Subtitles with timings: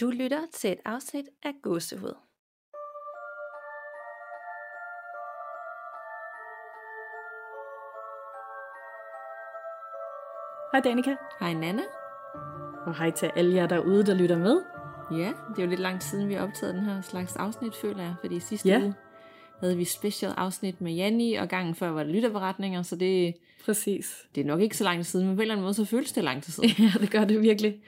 [0.00, 2.14] Du lytter til et afsnit af Gåsehud.
[10.72, 11.82] Hej Danika, Hej Nana.
[12.86, 14.62] og hej til alle jer derude, der lytter med.
[15.10, 17.74] Ja, det er jo lidt lang tid siden, vi har optaget den her slags afsnit,
[17.74, 18.14] føler jeg.
[18.20, 18.78] Fordi sidste Ja.
[18.80, 18.94] uge
[19.60, 23.34] havde vi special afsnit med Janni, og gangen før var det lytterberetninger, så det,
[23.64, 24.26] Præcis.
[24.34, 25.84] det er nok ikke så lang tid siden, men på en eller anden måde, så
[25.84, 26.70] føles det lang tid siden.
[26.94, 27.82] Ja, det gør det virkelig.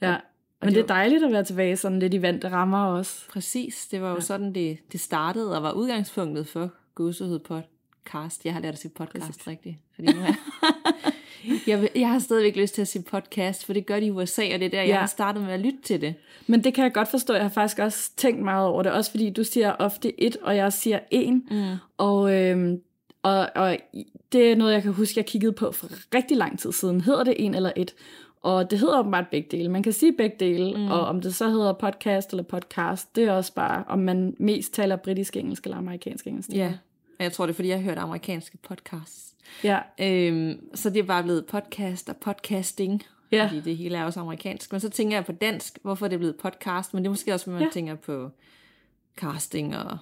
[0.00, 0.16] Ja,
[0.60, 3.28] men det det er dejligt at være tilbage sådan lidt i vante rammer også.
[3.30, 4.20] Præcis, det var jo ja.
[4.20, 8.44] sådan, det, det startede, og var udgangspunktet for Gåsehud podcast.
[8.44, 9.46] Jeg har lært at sige podcast Præcis.
[9.46, 10.34] rigtigt, fordi nu er
[11.66, 14.42] jeg, jeg har stadigvæk lyst til at sige podcast, for det gør de i USA,
[14.54, 14.98] og det er der, jeg Ja.
[14.98, 16.14] har startet med at lytte til det.
[16.46, 17.34] Men det kan jeg godt forstå.
[17.34, 18.92] Jeg har faktisk også tænkt meget over det.
[18.92, 21.46] Også fordi du siger ofte et, og jeg siger en.
[21.50, 21.74] Mm.
[21.98, 22.80] Og, øhm,
[23.22, 23.76] og, og
[24.32, 27.00] det er noget, jeg kan huske, jeg kiggede på for rigtig lang tid siden.
[27.00, 27.94] Hedder det en eller et?
[28.46, 29.68] Og det hedder åbenbart begge dele.
[29.68, 30.90] Man kan sige begge dele, mm.
[30.90, 34.74] og om det så hedder podcast eller podcast, det er også bare, om man mest
[34.74, 36.48] taler britisk engelsk eller amerikansk engelsk.
[36.52, 36.72] Ja,
[37.18, 39.34] og jeg tror, det er, fordi jeg har hørt amerikanske podcasts.
[39.64, 39.78] ja.
[40.00, 43.46] Øhm, så det er bare blevet podcast og podcasting, Ja.
[43.46, 44.72] fordi det hele er også amerikansk.
[44.72, 47.34] Men så tænker jeg på dansk, hvorfor er det blevet podcast, men det er måske
[47.34, 47.62] også, når man.
[47.68, 47.70] Ja.
[47.72, 48.30] tænker på
[49.16, 49.98] casting og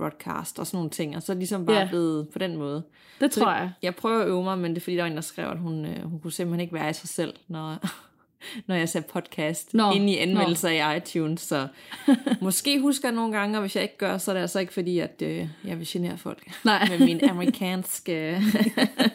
[0.00, 1.88] broadcast og sådan nogle ting, og så er ligesom bare Ja.
[1.88, 2.82] blevet på den måde.
[3.20, 3.72] Det Så tror jeg.
[3.82, 5.58] Jeg prøver at øve mig, men det er fordi, der var en, der skrev, at
[5.58, 7.76] hun, øh, hun kunne simpelthen ikke være i sig selv, når,
[8.68, 11.40] når jeg sagde podcast Nå, inde i anmeldelser i iTunes.
[11.40, 11.68] Så
[12.40, 14.72] måske husker jeg nogle gange, og hvis jeg ikke gør, så er det altså ikke
[14.72, 16.88] fordi, at øh, jeg vil genere folk Nej.
[16.88, 18.40] med min amerikanske...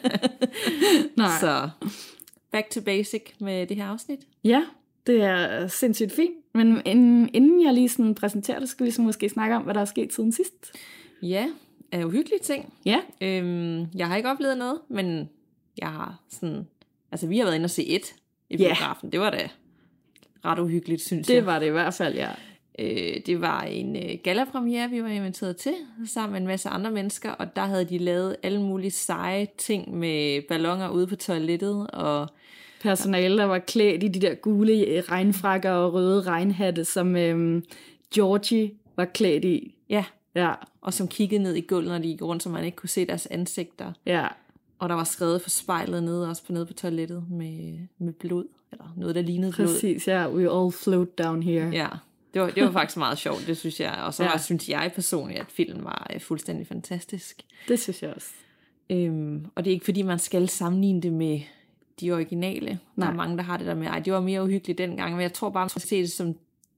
[1.16, 1.30] Nej.
[1.40, 1.70] så
[2.52, 4.20] back to basic med det her afsnit.
[4.44, 4.62] Ja,
[5.06, 6.34] det er sindssygt fint.
[6.54, 9.74] Men inden, inden jeg lige sådan præsenterer det, skal vi så måske snakke om, hvad
[9.74, 10.72] der er sket siden sidst.
[11.22, 11.46] Ja,
[11.92, 12.72] er jo hyggelige ting.
[12.86, 15.28] Ja, Øhm, jeg har ikke oplevet noget, men
[15.78, 16.66] jeg har sådan...
[17.12, 18.14] Altså, vi har været inde og se et
[18.50, 18.68] i Ja.
[18.68, 19.12] biografen.
[19.12, 19.48] Det var da
[20.44, 21.36] ret uhyggeligt, synes jeg.
[21.36, 22.30] det var det i hvert fald, ja.
[22.78, 25.74] Øh, det var en øh, gallapremiere, vi var inviteret til,
[26.06, 29.98] sammen med en masse andre mennesker, og der havde de lavet alle mulige seje ting
[29.98, 32.28] med ballonger ude på toilettet, og
[32.90, 37.64] Personale, der var klædt i de der gule øh, regnfrakker og røde regnhatte, som øhm,
[38.14, 39.74] Georgie var klædt i.
[39.88, 40.04] ja,
[40.34, 42.88] Ja, og som kiggede ned i gulvet, når de gik rundt, så man ikke kunne
[42.88, 43.92] se deres ansigter.
[44.06, 44.26] ja.
[44.78, 48.44] Og der var skrevet for spejlet nede, også på nede på toilettet, med, med blod,
[48.72, 49.66] eller noget, der lignede blod.
[49.66, 50.28] Præcis, ja.
[50.30, 51.68] We all float down here.
[51.72, 51.88] Ja,
[52.34, 53.92] det var, det var faktisk meget sjovt, det synes jeg.
[54.06, 54.30] Og så Ja.
[54.30, 54.38] ja.
[54.38, 57.42] synes jeg personligt, at filmen var øh, fuldstændig fantastisk.
[57.68, 58.28] Det synes jeg også.
[58.90, 61.40] Øhm, og det er ikke fordi, man skal sammenligne det med
[62.00, 62.68] de originale.
[62.70, 63.10] Der Nej.
[63.10, 65.32] er mange, der har det der med, ej, det var mere uhyggeligt dengang, men jeg
[65.32, 66.34] tror bare, man skal se det som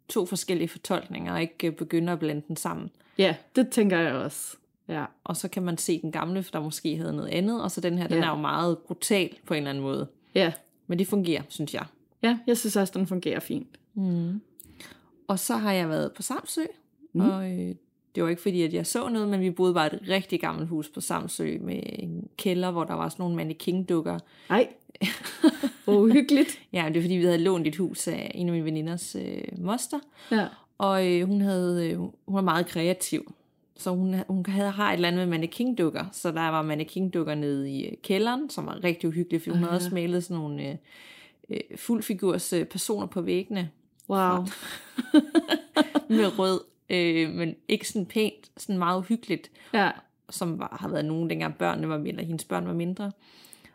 [0.08, 2.90] to forskellige fortolkninger, og ikke øh, begynde at blande den sammen.
[3.18, 4.56] Ja, det tænker jeg også.
[4.88, 7.80] Ja, Og så kan man se den gamle, der måske havde noget andet, og så
[7.80, 8.24] den her, den Ja.
[8.24, 10.06] er jo meget brutal på en eller anden måde.
[10.34, 10.52] ja.
[10.86, 11.84] Men det fungerer, synes jeg.
[12.22, 13.78] Ja, jeg synes også, den fungerer fint.
[15.28, 16.60] Og så har jeg været på Samsø,
[17.12, 17.20] mm.
[17.20, 17.74] og øh,
[18.14, 20.68] det var ikke fordi, at jeg så noget, men vi boede bare et rigtig gammelt
[20.68, 24.18] hus på Samsø med en kælder, hvor der var sådan nogle mannequin-dukker.
[24.50, 24.68] Ej,
[25.84, 26.58] hvor uhyggeligt.
[26.72, 29.42] Ja, det er fordi, vi havde lånt et hus af en af mine veninders øh,
[29.58, 29.98] moster,
[30.32, 30.46] Ja.
[30.78, 33.34] og øh, hun, havde, øh, hun var meget kreativ.
[33.76, 37.70] Så hun, hun havde, har et eller andet med mannequin-dukker, så der var mannequin-dukker nede
[37.70, 40.76] i øh, kælderen, som var rigtig uhyggeligt, for hun havde også malet sådan nogle øh,
[41.50, 43.70] øh, fuldfigurs øh, personer på væggene,
[44.10, 44.36] Wow.
[46.08, 46.60] med rød,
[46.90, 49.90] øh, men ikke sådan pænt, sådan meget uhyggeligt, Ja,
[50.30, 53.12] som var, har været nogen, dengang børnene var mindre, hendes børn var mindre.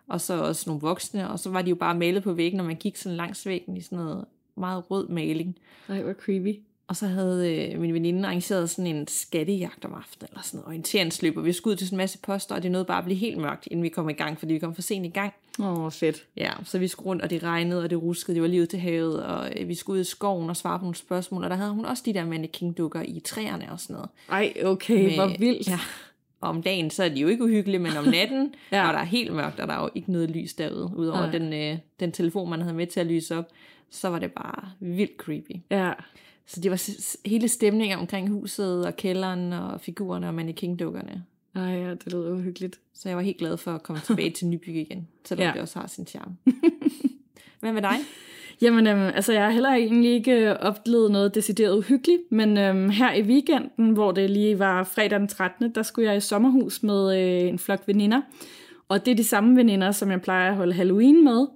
[0.08, 2.64] Og så også nogle voksne, og så var de jo bare malet på væggen, når
[2.64, 4.26] man gik sådan langs væggen i sådan noget
[4.56, 5.56] meget rød maling.
[5.90, 6.60] Ej, hvor creepy.
[6.88, 10.68] Og så havde øh, min veninde arrangeret sådan en skattejagt om aftenen, eller sådan noget
[10.68, 13.04] orienteringsløb, og vi skulle ud til sådan en masse poster, og det nåede bare at
[13.04, 15.34] blive helt mørkt, inden vi kom i gang, fordi vi kom for sent i gang.
[15.60, 16.26] Åh, oh, fedt.
[16.38, 18.68] Ja, så vi skulle rundt, og det regnede, og det ruskede, det var lige ud
[18.68, 21.50] til havet, og øh, vi skulle ud i skoven og svare på nogle spørgsmål, og
[21.50, 24.10] der havde hun også de der mannequin-dukker i træerne og sådan noget.
[24.30, 25.68] Ej, okay, Med- hvor vildt.
[25.68, 25.80] Ja.
[26.44, 28.84] Og om dagen, så er de jo ikke uhyggelige, men om natten, Ja.
[28.84, 31.54] når der er helt mørkt, og der er jo ikke noget lys derude, udover den,
[31.54, 33.46] øh, den telefon, man havde med til at lyse op,
[33.90, 35.56] så var det bare vildt creepy.
[35.72, 35.92] Ja,
[36.46, 36.82] Så det var
[37.30, 41.24] hele stemningen omkring huset og kælderen og figurerne og mannequin-dukkerne.
[41.56, 42.80] Ej, ja, det lyder uhyggeligt.
[42.94, 45.52] Så jeg var helt glad for at komme tilbage til Nybyg igen, selvom ja.
[45.54, 46.36] det også har sin charme.
[47.60, 47.96] Hvad med dig?
[48.64, 52.90] Jamen, øhm, altså jeg har heller egentlig ikke øh, oplevet noget decideret uhyggeligt, men øhm,
[52.90, 56.84] her i weekenden, hvor det lige var fredag den 13., der skulle jeg i sommerhus
[56.84, 58.22] med øh, en flok veninder.
[58.90, 61.48] Og det er de samme veninder, som jeg plejer at holde Halloween med.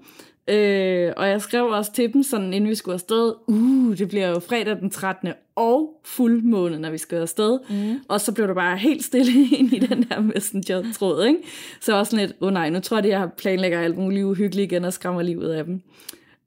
[0.47, 4.27] Øh, og jeg skrev også til dem, sådan inden vi skulle afsted, uh, det bliver
[4.27, 5.29] jo fredag den 13.
[5.55, 7.59] og fuldmåne, når vi skal afsted.
[7.69, 7.99] Mm.
[8.07, 11.39] Og så blev der bare helt stille ind i den der messenger-tråd, ikke?
[11.81, 14.25] Så også sådan lidt, åh oh nej, nu tror jeg, at jeg planlægger alt muligt
[14.25, 15.81] uhyggeligt igen og skræmmer livet af dem.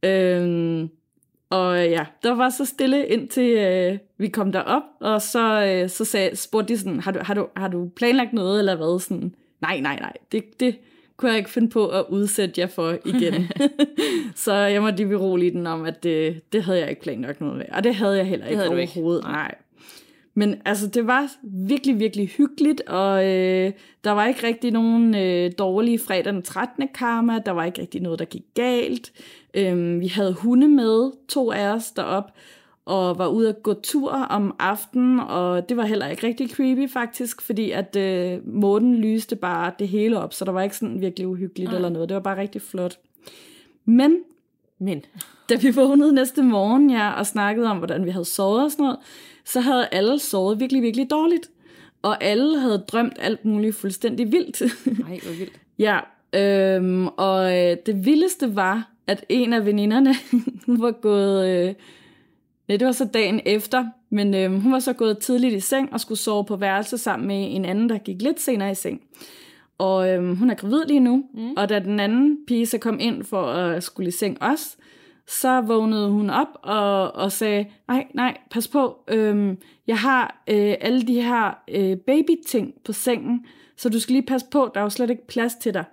[0.02, 0.90] Øhm,
[1.50, 6.04] Og ja, der var så stille indtil øh, vi kom derop, og så, øh, så
[6.04, 9.00] sagde, spurgte de sådan, har du, har, du, har du planlagt noget, eller hvad?
[9.00, 10.76] Sådan, nej, nej, nej, det, det
[11.16, 13.48] kunne jeg ikke finde på at udsætte jer for igen.
[14.44, 17.56] så jeg måtte lige berolige den om, at det, det havde jeg ikke planlagt noget
[17.56, 17.66] med.
[17.72, 19.20] Og det havde jeg heller ikke overhovedet.
[19.20, 19.32] Ikke.
[19.32, 19.54] Nej.
[20.34, 23.72] Men altså, det var virkelig, virkelig hyggeligt, og øh,
[24.04, 26.88] der var ikke rigtig nogen øh, dårlige fredag den 13.
[26.94, 29.12] karma, der var ikke rigtig noget, der gik galt.
[29.54, 32.32] Øh, vi havde hunde med, to af os derop,
[32.84, 36.90] og var ude at gå tur om aftenen, og det var heller ikke rigtig creepy
[36.90, 41.00] faktisk, fordi at øh, månen lyste bare det hele op, så der var ikke sådan
[41.00, 41.76] virkelig uhyggeligt Ej.
[41.76, 42.08] eller noget.
[42.08, 42.98] Det var bare rigtig flot.
[43.84, 44.16] Men,
[44.78, 45.02] Men,
[45.48, 48.82] da vi vågnede næste morgen, ja, og snakkede om, hvordan vi havde sovet og sådan
[48.82, 48.98] noget,
[49.44, 51.50] så havde alle sovet virkelig, virkelig dårligt.
[52.02, 54.60] Og alle havde drømt alt muligt fuldstændig vildt.
[54.86, 55.60] Nej, hvor vildt.
[55.78, 56.00] ja,
[56.34, 60.14] øhm, og øh, det vildeste var, at en af veninderne,
[60.66, 61.48] hun var gået...
[61.48, 61.74] Øh,
[62.68, 65.92] nej, det var så dagen efter, men øh, hun var så gået tidligt i seng
[65.92, 69.00] og skulle sove på værelse sammen med en anden, der gik lidt senere i seng.
[69.78, 71.52] Og øh, hun er gravid lige nu, mm.
[71.56, 74.76] og da den anden pige så kom ind for at skulle i seng også,
[75.26, 80.74] så vågnede hun op og, og sagde, nej, nej, pas på, øhm, jeg har øh,
[80.80, 83.46] alle de her øh, baby-ting på sengen,
[83.76, 85.84] så du skal lige passe på, der er jo slet ikke plads til dig.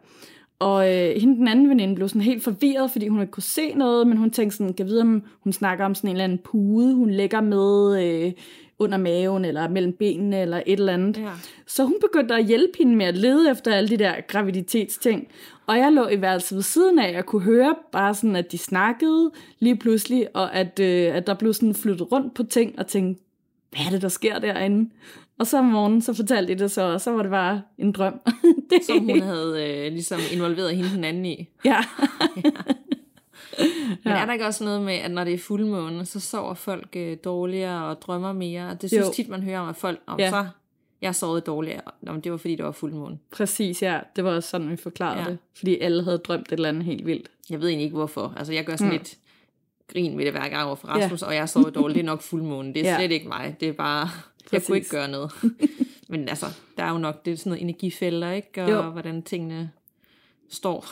[0.59, 3.73] Og øh, hende den anden veninde blev sådan helt forvirret, fordi hun ikke kunne se
[3.73, 6.39] noget, men hun tænkte sådan, kan vide, om hun snakker om sådan en eller anden
[6.43, 8.31] pude, hun lægger med øh,
[8.79, 11.17] under maven, eller mellem benene, eller et eller andet.
[11.17, 11.31] Ja.
[11.67, 15.27] Så hun begyndte at hjælpe hende med at lede efter alle de der graviditetsting.
[15.67, 18.57] Og jeg lå i værelset ved siden af, og kunne høre bare sådan, at de
[18.57, 22.87] snakkede lige pludselig, og at, øh, at der blev sådan flyttet rundt på ting, og
[22.87, 23.23] tænkte,
[23.71, 24.89] hvad er det, der sker derinde?
[25.39, 27.91] Og så om morgenen, så fortalte de det så, og så var det bare en
[27.91, 28.19] drøm.
[28.69, 28.85] det...
[28.85, 31.49] Som hun havde øh, ligesom involveret hende den anden i.
[31.65, 31.69] Ja.
[33.59, 33.65] ja.
[34.03, 36.89] Men er der ikke også noget med, at når det er fuldmåne, så sover folk
[36.95, 38.69] øh, dårligere og drømmer mere?
[38.69, 39.13] Og det synes jo.
[39.13, 40.29] tit, man hører om, at folk, om ja.
[40.29, 40.45] så
[41.01, 41.81] jeg sovede dårligere.
[42.01, 43.17] Nå, det var fordi, det var fuldmåne.
[43.31, 43.99] Præcis, ja.
[44.15, 45.29] Det var også sådan, vi forklarede ja.
[45.29, 45.37] det.
[45.57, 47.27] Fordi alle havde drømt et eller andet helt vildt.
[47.49, 48.33] Jeg ved egentlig ikke, hvorfor.
[48.37, 48.97] Altså, jeg gør sådan mm.
[48.97, 49.17] lidt
[49.93, 51.27] grin med det hver gang over for Rasmus, ja.
[51.27, 51.95] og jeg sover dårligt.
[51.95, 52.73] Det er nok fuldmåne.
[52.73, 52.97] Det er ja.
[52.97, 53.55] slet ikke mig.
[53.59, 54.09] Det er bare,
[54.49, 54.53] Præcis.
[54.53, 55.31] jeg kunne ikke gøre noget.
[56.09, 56.45] Men altså,
[56.77, 58.63] der er jo nok det er sådan noget energifælder, ikke?
[58.63, 58.81] Og jo.
[58.81, 59.71] hvordan tingene
[60.49, 60.85] står.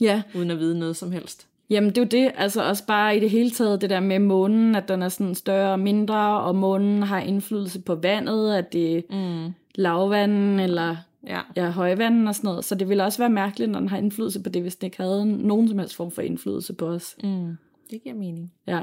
[0.00, 0.22] Ja.
[0.34, 1.46] Uden at vide noget som helst.
[1.70, 4.18] Jamen det er jo det, altså også bare i det hele taget, det der med
[4.18, 8.72] månen, at den er sådan større og mindre, og månen har indflydelse på vandet, at
[8.72, 9.52] det er mm.
[9.74, 10.96] lavvand eller
[11.26, 11.40] ja.
[11.56, 12.64] Ja, højvand og sådan noget.
[12.64, 15.02] Så det ville også være mærkeligt, når den har indflydelse på det, hvis den ikke
[15.02, 17.16] havde nogen som helst form for indflydelse på os.
[17.22, 17.56] Mm.
[17.90, 18.52] Det giver mening.
[18.66, 18.82] Ja.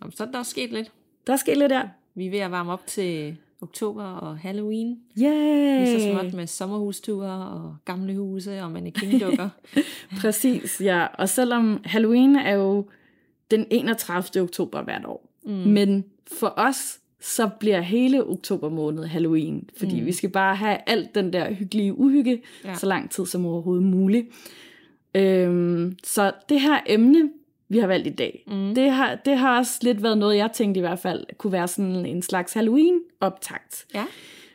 [0.00, 0.92] Jamen, så er der også sket lidt.
[1.26, 1.82] Der er sket lidt, ja.
[2.14, 4.98] Vi er ved at varme op til oktober og Halloween.
[5.18, 5.84] Yay!
[5.84, 9.48] Lige så småt med sommerhusture og gamle huse og mannequin-dukker.
[10.20, 11.06] Præcis, ja.
[11.18, 12.86] Og selvom Halloween er jo
[13.50, 14.42] den 31.
[14.42, 15.28] oktober hvert år.
[15.44, 15.52] Mm.
[15.52, 16.04] Men
[16.38, 19.68] for os, så bliver hele oktober måned Halloween.
[19.76, 20.06] Fordi mm.
[20.06, 22.74] vi skal bare have alt den der hyggelige uhygge, ja.
[22.74, 24.26] så lang tid som overhovedet muligt.
[25.14, 27.30] Øhm, så det her emne,
[27.72, 28.44] vi har valgt i dag.
[28.46, 28.74] Mm.
[28.74, 31.68] Det, har, det har også lidt været noget, jeg tænkte i hvert fald, kunne være
[31.68, 33.86] sådan en slags Halloween-optakt.
[33.94, 34.06] Ja.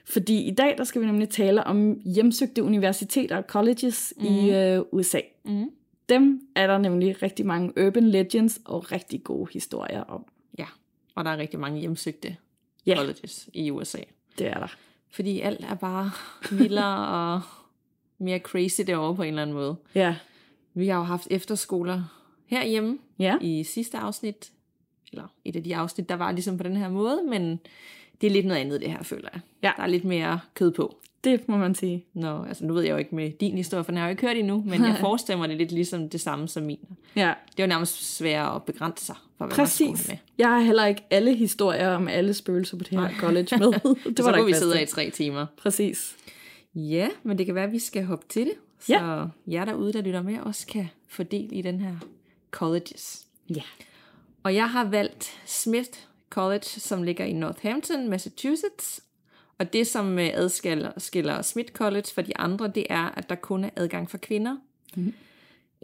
[0.06, 4.26] Fordi i dag, der skal vi nemlig tale om hjemsøgte universiteter og colleges mm.
[4.26, 5.20] i øh, USA.
[5.46, 5.70] Mm.
[6.10, 10.26] Dem er der nemlig rigtig mange urban legends og rigtig gode historier om.
[10.60, 10.66] Ja,
[11.16, 12.36] og der er rigtig mange hjemsøgte
[12.88, 12.98] yeah.
[12.98, 14.00] colleges i USA.
[14.38, 14.76] Det er der.
[15.12, 16.12] Fordi alt er bare
[16.52, 17.42] vildere og
[18.18, 19.76] mere crazy derovre på en eller anden måde.
[19.96, 20.16] Ja.
[20.74, 22.04] Vi har jo haft efterskoler
[22.48, 23.38] herhjemme ja.
[23.42, 24.52] i sidste afsnit,
[25.12, 27.60] eller et af de afsnit, der var ligesom på den her måde, men
[28.22, 29.42] det er lidt noget andet det her, føler jeg.
[29.64, 29.72] Ja.
[29.78, 30.98] Der er lidt mere kød på.
[31.24, 32.06] Det må man sige.
[32.14, 34.12] Nå, altså nu ved jeg jo ikke med din historie, for den har jeg jo
[34.12, 36.80] ikke hørt endnu, men jeg forestiller mig det lidt ligesom det samme som min.
[37.16, 37.34] Ja.
[37.52, 40.08] Det er jo nærmest svært at begrænse sig, for hvad Præcis.
[40.08, 40.18] med.
[40.38, 43.14] Jeg har heller ikke alle historier om alle spøgelser på det her Nej.
[43.20, 43.72] college med.
[44.16, 45.46] det var så kunne vi sidde i tre timer.
[45.62, 46.16] Præcis.
[46.76, 49.26] Ja, men det kan være, at vi skal hoppe til det, så ja.
[49.48, 51.96] jer derude, der lytter med, også kan få del i den her
[52.58, 53.28] colleges.
[53.50, 53.62] Ja.
[54.44, 55.90] Og jeg har valgt Smith
[56.30, 59.02] College, som ligger i Northampton, Massachusetts.
[59.58, 63.36] Og det, som øh, adskiller skiller Smith College fra de andre, det er, at der
[63.36, 64.58] kun er adgang for kvinder.
[64.96, 65.14] Mm.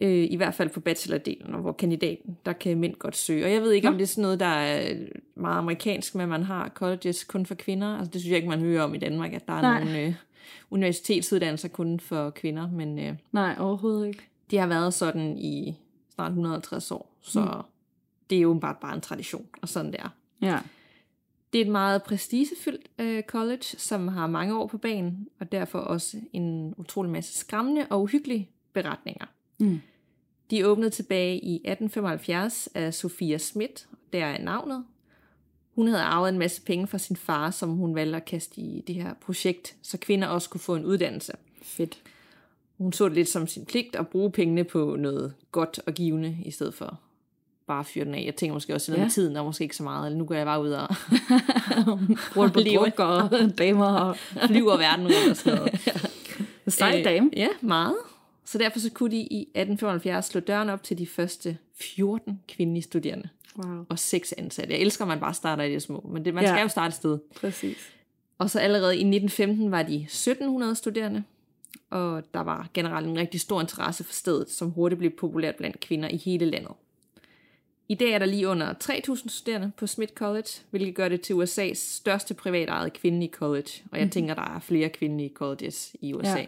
[0.01, 3.45] Øh, I hvert fald på bachelordelen, og hvor kandidaten, der kan mænd godt søge.
[3.45, 3.91] Og jeg ved ikke, ja.
[3.91, 4.95] om det er sådan noget, der er
[5.35, 7.97] meget amerikansk, men man har colleges kun for kvinder.
[7.97, 9.83] Altså, det synes jeg ikke, man hører om i Danmark, at der er Nej.
[9.83, 10.13] nogle øh,
[10.71, 12.69] universitetsuddannelser kun for kvinder.
[12.69, 14.23] Men, øh, Nej, overhovedet ikke.
[14.51, 15.77] Det har været sådan i
[16.15, 17.61] snart 150 år, så mm.
[18.29, 20.09] det er jo bare, bare en tradition, og sådan det er.
[20.41, 20.59] Ja.
[21.53, 25.79] Det er et meget prestigefyldt uh, college, som har mange år på banen, og derfor
[25.79, 29.25] også en utrolig masse skræmmende og uhyggelige beretninger.
[29.59, 29.81] Mm.
[30.51, 34.85] De åbnede tilbage i 1875 af Sofia Schmidt, der er navnet.
[35.75, 38.83] Hun havde arvet en masse penge fra sin far, som hun valgte at kaste i
[38.87, 41.33] det her projekt, så kvinder også kunne få en uddannelse.
[41.61, 42.01] Fedt.
[42.83, 46.37] Hun så det lidt som sin pligt at bruge pengene på noget godt og givende,
[46.45, 46.99] i stedet for
[47.67, 48.23] bare at fyre den af.
[48.25, 49.05] Jeg tænker måske også noget ja.
[49.05, 50.05] med tiden, og måske ikke så meget.
[50.05, 50.87] Eller nu går jeg bare ud og
[52.37, 55.79] rundt på druk og damer og flyver verden rundt og sådan noget.
[56.67, 57.29] Sej dame.
[57.33, 57.95] Øh, ja, meget.
[58.45, 62.83] Så derfor så kunne de i 1875 slå døren op til de første 14 kvindelige
[62.83, 63.29] studerende.
[63.57, 63.85] Wow.
[63.89, 64.73] Og seks ansatte.
[64.73, 66.49] Jeg elsker, at man bare starter i det små, men det, man ja.
[66.49, 67.19] skal jo starte et sted.
[67.35, 67.77] Præcis.
[68.37, 71.23] Og så allerede i 1915 var de 1700 studerende,
[71.89, 75.79] og der var generelt en rigtig stor interesse for stedet, som hurtigt blev populært blandt
[75.79, 76.73] kvinder i hele landet.
[77.89, 81.33] I dag er der lige under 3.000 studerende på Smith College, hvilket gør det til
[81.33, 83.69] USA's største privatejede kvindelige college.
[83.91, 84.11] Og jeg mm.
[84.11, 86.45] tænker, der er flere kvindelige colleges i USA.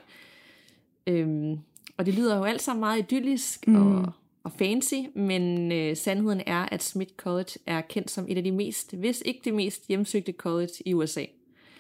[1.08, 1.14] Ja.
[1.14, 1.60] Øhm,
[1.98, 3.76] og det lyder jo alt sammen meget idyllisk mm.
[3.76, 4.12] og,
[4.44, 8.52] og fancy, men øh, sandheden er, at Smith College er kendt som et af de
[8.52, 11.26] mest, hvis ikke det mest hjemsøgte college i USA.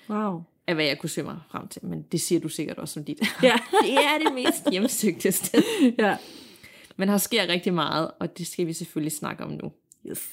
[0.09, 0.41] Wow.
[0.67, 3.03] Af hvad jeg kunne se mig frem til, men det siger du sikkert også som
[3.03, 3.19] dit.
[3.43, 3.55] Ja.
[3.83, 5.63] det er det mest hjemsøgte sted.
[5.99, 6.17] ja.
[6.97, 9.71] Men her sker rigtig meget, og det skal vi selvfølgelig snakke om nu.
[10.09, 10.29] Yes.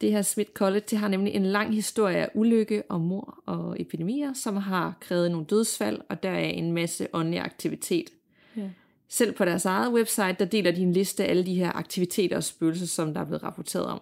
[0.00, 3.80] Det her Smith College det har nemlig en lang historie af ulykke og mor og
[3.80, 8.10] epidemier, som har krævet nogle dødsfald, og der er en masse åndelig aktivitet.
[8.56, 8.70] Ja.
[9.08, 12.36] Selv på deres eget website, der deler de en liste af alle de her aktiviteter
[12.36, 14.00] og spøgelser, som der er blevet rapporteret om.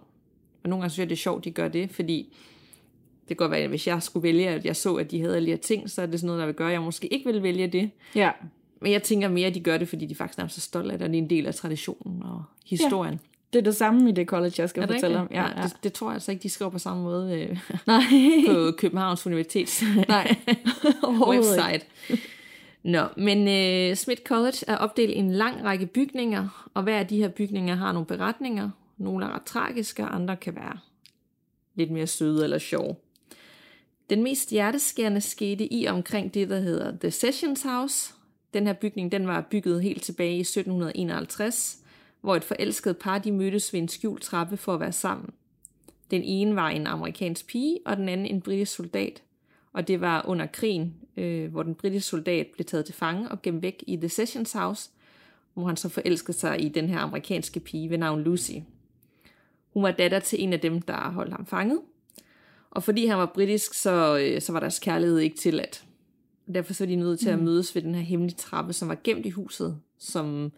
[0.63, 2.37] Og nogle gange synes jeg, det er sjovt, de gør det, fordi
[3.29, 5.37] det kan godt være, at hvis jeg skulle vælge, at jeg så, at de havde
[5.37, 7.07] alle de her ting, så er det sådan noget, der vil gøre, at jeg måske
[7.13, 7.91] ikke vil vælge det.
[8.15, 8.31] Ja.
[8.81, 10.99] Men jeg tænker mere, at de gør det, fordi de faktisk er så stolte af
[10.99, 13.15] det, og det er en del af traditionen og historien.
[13.15, 13.19] Ja.
[13.53, 15.29] Det er det samme i det college, jeg skal er fortælle om.
[15.31, 15.63] Ja, ja.
[15.63, 18.03] Det, det tror jeg altså ikke, de skriver på samme måde øh, Nej.
[18.47, 20.37] på Københavns Universitets Nej.
[21.29, 21.87] website.
[22.83, 27.07] Nå, men øh, Smith College er opdelt i en lang række bygninger, og hver af
[27.07, 28.71] de her bygninger har nogle beretninger.
[28.99, 30.79] Nogle er ret tragiske, og andre kan være
[31.75, 32.97] lidt mere søde eller sjove.
[34.11, 38.15] Den mest hjerteskærende skete i omkring det, der hedder The Sessions House.
[38.55, 41.79] Den her bygning den var bygget helt tilbage i 1751,
[42.21, 45.31] hvor et forelsket par de mødtes ved en skjult trappe for at være sammen.
[46.11, 49.23] Den ene var en amerikansk pige, og den anden en britisk soldat.
[49.73, 53.43] Og det var under krigen, øh, hvor den britiske soldat blev taget til fange og
[53.43, 54.91] gemt væk i The Sessions House,
[55.55, 58.53] hvor han så forelskede sig i den her amerikanske pige ved navn Lucy.
[59.73, 61.81] Hun var datter til en af dem, der holdt ham fanget.
[62.75, 65.85] Og fordi han var britisk, så, øh, så var deres kærlighed ikke tilladt.
[66.55, 67.45] Derfor så er de nødt til at mm.
[67.45, 70.53] mødes ved den her hemmelige trappe, som var gemt i huset, som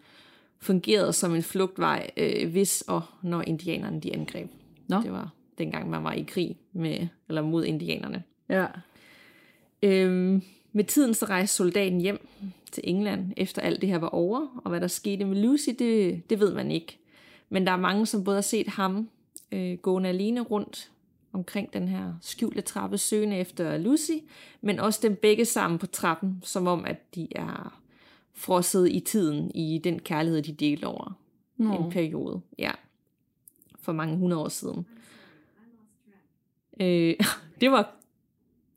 [0.59, 4.51] fungerede som en flugtvej, øh, hvis og når indianerne de angreb.
[4.87, 5.01] Nå.
[5.01, 8.23] Det var dengang, man var i krig med eller mod indianerne.
[8.49, 8.65] Ja.
[9.83, 12.27] Øhm, med tiden så rejste soldaten hjem
[12.71, 16.21] til England, efter alt det her var over, og hvad der skete med Lucy, det,
[16.29, 16.99] det ved man ikke.
[17.49, 19.09] Men der er mange, som både har set ham
[19.51, 20.91] øh, gående alene rundt
[21.33, 24.11] omkring den her skjulte trappe, søgende efter Lucy,
[24.61, 27.81] men også dem begge sammen på trappen, som om at de er
[28.33, 31.17] frosset i tiden i den kærlighed, de delte over
[31.57, 31.85] Nå.
[31.85, 32.41] en periode.
[32.59, 32.71] Ja,
[33.81, 34.85] for mange hundrede år siden.
[36.79, 37.15] Øh,
[37.61, 37.95] det var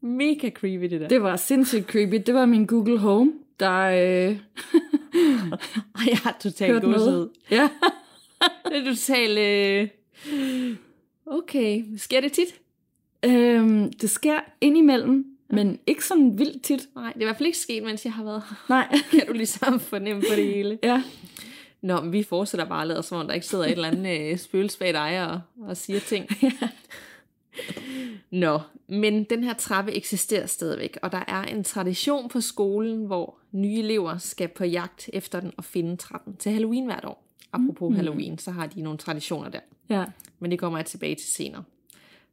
[0.00, 1.08] mega creepy, det der.
[1.08, 2.22] Det var sindssygt creepy.
[2.26, 3.80] Det var min Google Home, der...
[3.80, 4.38] Øh...
[6.10, 7.28] jeg har totalt gåshed.
[7.50, 7.68] Ja.
[8.68, 9.38] det er totalt...
[9.38, 10.76] Øh...
[11.30, 12.60] Okay, sker det tit?
[13.24, 15.56] Øhm, det sker indimellem, ja.
[15.56, 16.88] men ikke sådan vildt tit.
[16.94, 18.98] Nej, det er i hvert fald ikke sket, mens jeg har været Nej.
[19.10, 20.78] kan du ligesom fornemme på det hele.
[20.82, 21.02] Ja.
[21.82, 24.32] Nå, men vi fortsætter bare at lade, som om der ikke sidder et eller andet
[24.32, 26.26] øh, spøgelse bag dig og, og siger ting.
[26.42, 26.52] ja.
[28.30, 33.38] Nå, men den her trappe eksisterer stadigvæk, og der er en tradition på skolen, hvor
[33.52, 37.29] nye elever skal på jagt efter den og finde trappen til Halloween hvert år.
[37.52, 37.96] Apropos mm.
[37.96, 39.60] Halloween, så har de nogle traditioner der.
[39.88, 40.04] Ja.
[40.38, 41.64] Men det kommer jeg tilbage til senere.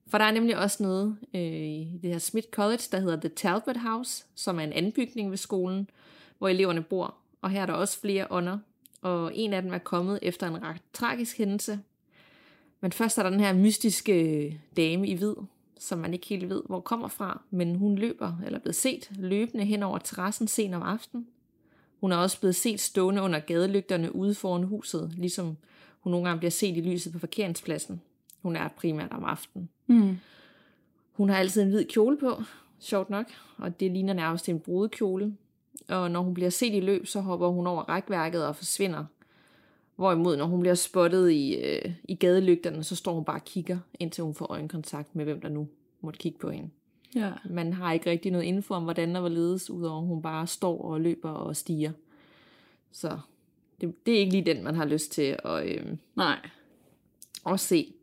[0.08, 3.30] For der er nemlig også noget øh, i det her Smith College, der hedder The
[3.30, 5.90] Talbot House, som er en anden bygning ved skolen,
[6.38, 7.16] hvor eleverne bor.
[7.42, 8.58] Og her er der også flere ånder,
[9.02, 11.80] og en af dem er kommet efter en ret tragisk hændelse.
[12.82, 15.34] Men først er der den her mystiske dame i hvid,
[15.80, 19.12] som man ikke helt ved, hvor kommer fra, men hun løber, eller er blevet set
[19.16, 21.28] løbende hen over terrassen sent om aftenen.
[22.00, 25.58] Hun er også blevet set stående under gadelygterne ude foran huset, ligesom
[26.00, 28.02] hun nogle gange bliver set i lyset på parkeringspladsen.
[28.42, 29.70] Hun er primært om aftenen.
[29.88, 30.18] Mm.
[31.14, 32.44] Hun har altid en hvid kjole på,
[32.80, 33.26] sjovt nok,
[33.58, 35.38] og det ligner nærmest en brudekjole.
[35.88, 39.06] Og når hun bliver set i løb, så hopper hun over rækværket og forsvinder.
[39.96, 43.78] Hvorimod, når hun bliver spottet i, øh, i gadelygterne, så står hun bare og kigger,
[44.00, 45.68] indtil hun får øjenkontakt med, hvem der nu
[46.02, 46.70] måtte kigge på hende.
[47.18, 47.32] Ja.
[47.50, 50.82] Man har ikke rigtig noget info om, hvordan der var ledes, udover hun bare står
[50.82, 51.92] og løber og stiger.
[52.92, 53.20] Så
[53.82, 56.50] det, det er ikke lige den, man har lyst til at, øh, Nej.
[57.46, 57.94] at se.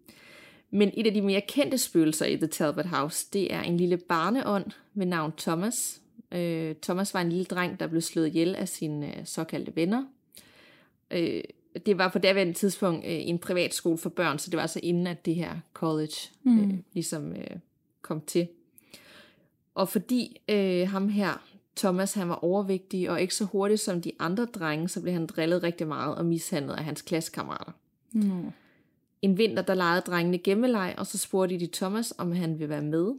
[0.70, 3.96] Men et af de mere kendte spøgelser i The Talbot House, det er en lille
[3.96, 6.00] barneånd ved navn Thomas.
[6.32, 10.04] Øh, Thomas var en lille dreng, der blev slået ihjel af sine øh, såkaldte venner.
[11.10, 11.42] Øh,
[11.86, 15.06] det var på daværende tidspunkt øh, en privatskole for børn, så det var altså inden,
[15.06, 16.60] at det her college mm.
[16.60, 17.56] øh, ligesom øh,
[18.02, 18.48] kom til.
[19.74, 21.42] Og fordi øh, ham her,
[21.76, 25.26] Thomas, han var overvægtig og ikke så hurtig som de andre drenge, så blev han
[25.26, 27.72] drillet rigtig meget og mishandlet af hans klassekammerater.
[28.12, 28.50] Nå.
[29.22, 32.82] En vinter, der legede drengene gemmeleg, og så spurgte de Thomas, om han ville være
[32.82, 33.12] med.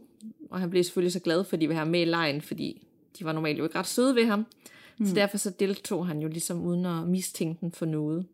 [0.50, 2.86] Og han blev selvfølgelig så glad, fordi de ville have med i lejen, fordi
[3.18, 4.46] de var normalt jo ikke ret søde ved ham.
[4.98, 5.06] Mm.
[5.06, 8.26] Så derfor så deltog han jo ligesom uden at mistænke den for noget.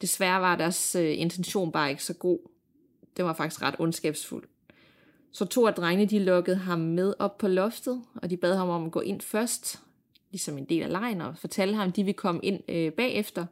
[0.00, 2.38] Desværre var deres øh, intention bare ikke så god.
[3.16, 4.44] Det var faktisk ret ondskabsfuld.
[5.34, 8.68] Så to af drengene, de lukkede ham med op på loftet, og de bad ham
[8.68, 9.80] om at gå ind først,
[10.30, 13.46] ligesom en del af lejen, og fortalte ham, at de ville komme ind øh, bagefter.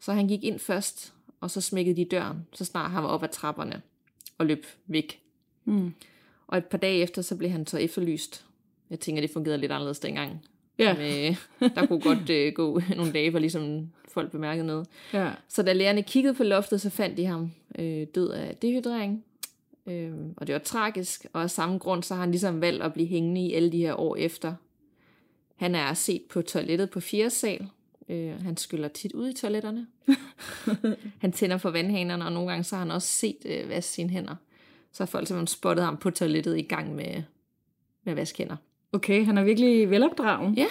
[0.00, 3.22] Så han gik ind først, og så smækkede de døren, så snart han var op
[3.22, 3.82] ad trapperne
[4.38, 5.20] og løb væk.
[5.64, 5.94] Mm.
[6.46, 8.44] Og et par dage efter, så blev han så efterlyst.
[8.90, 10.46] Jeg tænker, det fungerede lidt anderledes dengang.
[10.78, 10.94] Ja.
[10.94, 14.86] Men, øh, der kunne godt øh, gå nogle dage, hvor ligesom folk bemærkede noget.
[15.12, 15.30] Ja.
[15.48, 19.24] Så da lærerne kiggede på loftet, så fandt de ham øh, død af dehydrering.
[19.86, 22.92] Øh, og det var tragisk, og af samme grund, så har han ligesom valgt at
[22.92, 24.54] blive hængende i alle de her år efter.
[25.56, 27.68] Han er set på toilettet på fjerde sal.
[28.08, 29.86] Øh, han skyller tit ud i toiletterne.
[31.22, 34.10] han tænder for vandhanerne, og nogle gange så har han også set øh, vaske sine
[34.10, 34.34] hænder.
[34.92, 37.22] Så har folk simpelthen spottet ham på toilettet i gang med,
[38.04, 38.56] med at vaske hænder.
[38.92, 40.54] Okay, han er virkelig velopdragen.
[40.54, 40.66] Ja.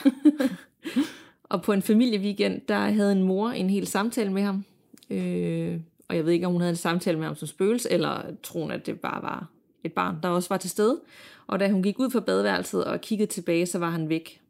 [1.52, 4.66] og på en familieweekend, der havde en mor en hel samtale med ham.
[5.10, 8.22] Øh, og jeg ved ikke, om hun havde en samtale med ham som spøgelse, eller
[8.44, 9.48] troen, at det bare var
[9.84, 11.00] et barn, der også var til stede.
[11.48, 14.42] Og da hun gik ud fra badeværelset og kiggede tilbage, så var han væk.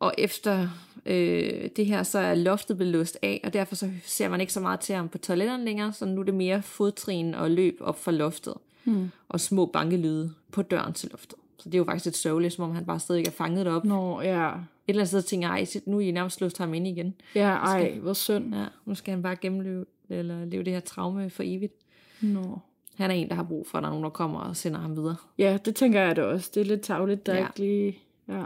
[0.00, 0.68] Og efter
[1.06, 4.52] øh, det her, så er loftet blevet låst af, og derfor så ser man ikke
[4.52, 7.78] så meget til ham på toiletterne længere, så nu er det mere fodtrin og løb
[7.80, 9.10] op fra loftet, Hmm.
[9.28, 11.38] og små bankelyde på døren til loftet.
[11.58, 13.66] Så det er jo faktisk lidt sørgeligt, som om han bare stadig er fanget.
[13.66, 14.50] Et Nå, ja.
[14.88, 17.14] eller andet sted tænker jeg, ej, nu er I nærmest låst ham ind igen.
[17.34, 18.54] Ja, ej, hvor synd.
[18.54, 21.74] Ja, nu skal han bare gennemleve eller leve det her traume for evigt.
[22.20, 22.58] Nå.
[22.96, 24.80] Han er en, der har brug for, at der er nogen, der kommer og sender
[24.80, 25.16] ham videre.
[25.38, 26.50] Ja, det tænker jeg da også.
[26.54, 27.46] Det er lidt tavligt, der Ja.
[27.46, 27.98] ikke lige...
[28.28, 28.44] Ja.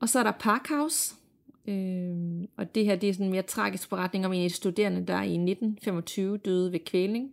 [0.00, 1.14] Og så er der Parkhouse.
[1.66, 4.54] Øhm, og det her det er sådan en mere tragisk beretning om en af de
[4.54, 7.32] studerende, der i 1925 døde ved kvælning.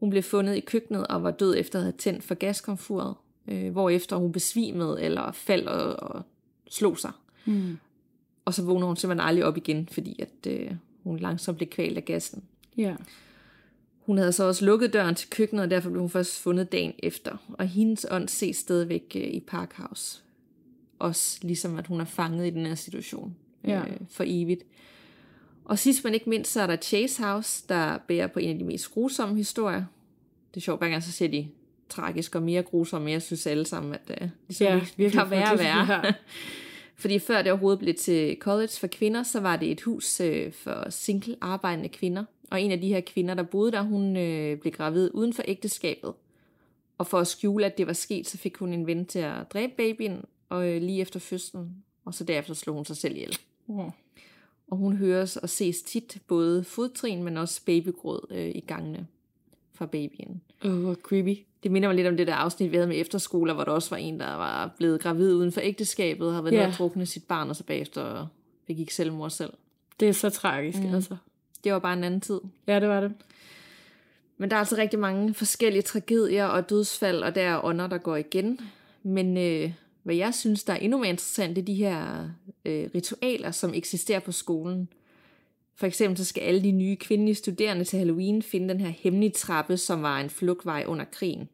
[0.00, 3.14] Hun blev fundet i køkkenet og var død efter at have tændt for gaskomfuret,
[3.48, 6.22] øh, hvorefter hun besvimede eller faldt og, og
[6.70, 7.12] slog sig.
[7.44, 7.78] Mm.
[8.44, 10.70] Og så vågner hun simpelthen aldrig op igen, fordi at, øh,
[11.06, 12.42] hun langsomt blev kvalt af gassen.
[12.76, 12.94] Ja.
[14.06, 16.92] Hun havde så også lukket døren til køkkenet, og derfor blev hun først fundet dagen
[16.98, 17.36] efter.
[17.58, 20.20] Og hendes ånd ses stadigvæk øh, i Parkhouse.
[20.98, 23.80] Også ligesom, at hun er fanget i den her situation Ja.
[23.80, 24.62] øh, for evigt.
[25.64, 28.58] Og sidst men ikke mindst, så er der Chase House, der bærer på en af
[28.58, 29.84] de mest grusomme historier.
[30.54, 31.48] Det er sjovt, hver gang så ser de
[31.88, 35.30] tragisk og mere grusomme, jeg synes alle sammen, at uh, ligesom Ja, vi virkelig kan
[35.30, 36.00] være ja.
[36.96, 40.52] Fordi før det overhovedet blev til college for kvinder, så var det et hus øh,
[40.52, 42.24] for single arbejdende kvinder.
[42.50, 45.42] Og en af de her kvinder, der boede der, hun øh, blev gravid uden for
[45.48, 46.14] ægteskabet.
[46.98, 49.52] Og for at skjule, at det var sket, så fik hun en ven til at
[49.52, 51.84] dræbe babyen, og øh, lige efter fødslen.
[52.04, 53.38] Og så derefter slog hun sig selv ihjel.
[53.68, 53.90] Oh.
[54.66, 59.06] Og hun høres og ses tit både fodtrin, men også babygråd øh, i gangene
[59.74, 60.40] fra babyen.
[60.64, 61.38] Oh, hvor creepy.
[61.66, 63.90] Det minder mig lidt om det der afsnit, vi havde med efterskoler, hvor der også
[63.90, 66.68] var en, der var blevet gravid uden for ægteskabet, havde været Ja.
[66.68, 68.26] at drukne sit barn, og så bagefter
[68.66, 69.52] begik selvmord selv.
[70.00, 70.94] Det er så tragisk, mm.
[70.94, 71.16] altså.
[71.64, 72.40] Det var bare en anden tid.
[72.66, 73.12] Ja, det var det.
[74.38, 77.98] Men der er altså rigtig mange forskellige tragedier og dødsfald, og der er ånder, der
[77.98, 78.60] går igen.
[79.02, 82.28] Men øh, hvad jeg synes, der er endnu mere interessant, det er de her
[82.64, 84.88] øh, ritualer, som eksisterer på skolen.
[85.78, 89.30] For eksempel så skal alle de nye kvindelige studerende til Halloween finde den her hemmelige
[89.30, 91.48] trappe, som var en flugtvej under krigen.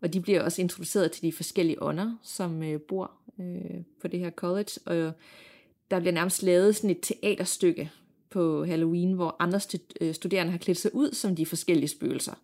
[0.00, 4.20] Og de bliver også introduceret til de forskellige ånder, som øh, bor øh, på det
[4.20, 4.70] her college.
[4.86, 5.12] Og
[5.90, 7.90] der bliver nærmest lavet sådan et teaterstykke
[8.30, 12.34] på Halloween, hvor andre stu- øh, studerende har klædt sig ud som de forskellige spøgelser.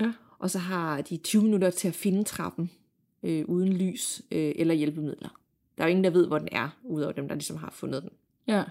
[0.00, 0.12] Ja.
[0.38, 2.70] Og så har de 20 minutter til at finde trappen
[3.22, 5.40] øh, uden lys øh, eller hjælpemidler.
[5.78, 8.02] Der er jo ingen, der ved, hvor den er, udover dem, der ligesom har fundet
[8.02, 8.10] den.
[8.46, 8.64] Ja.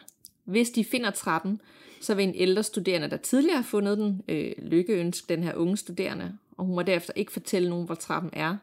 [0.43, 1.61] Hvis de finder trappen,
[2.01, 5.77] så vil en ældre studerende, der tidligere har fundet den, øh, lykkeønske den her unge
[5.77, 8.57] studerende, og hun må derefter ikke fortælle nogen, hvor trappen er.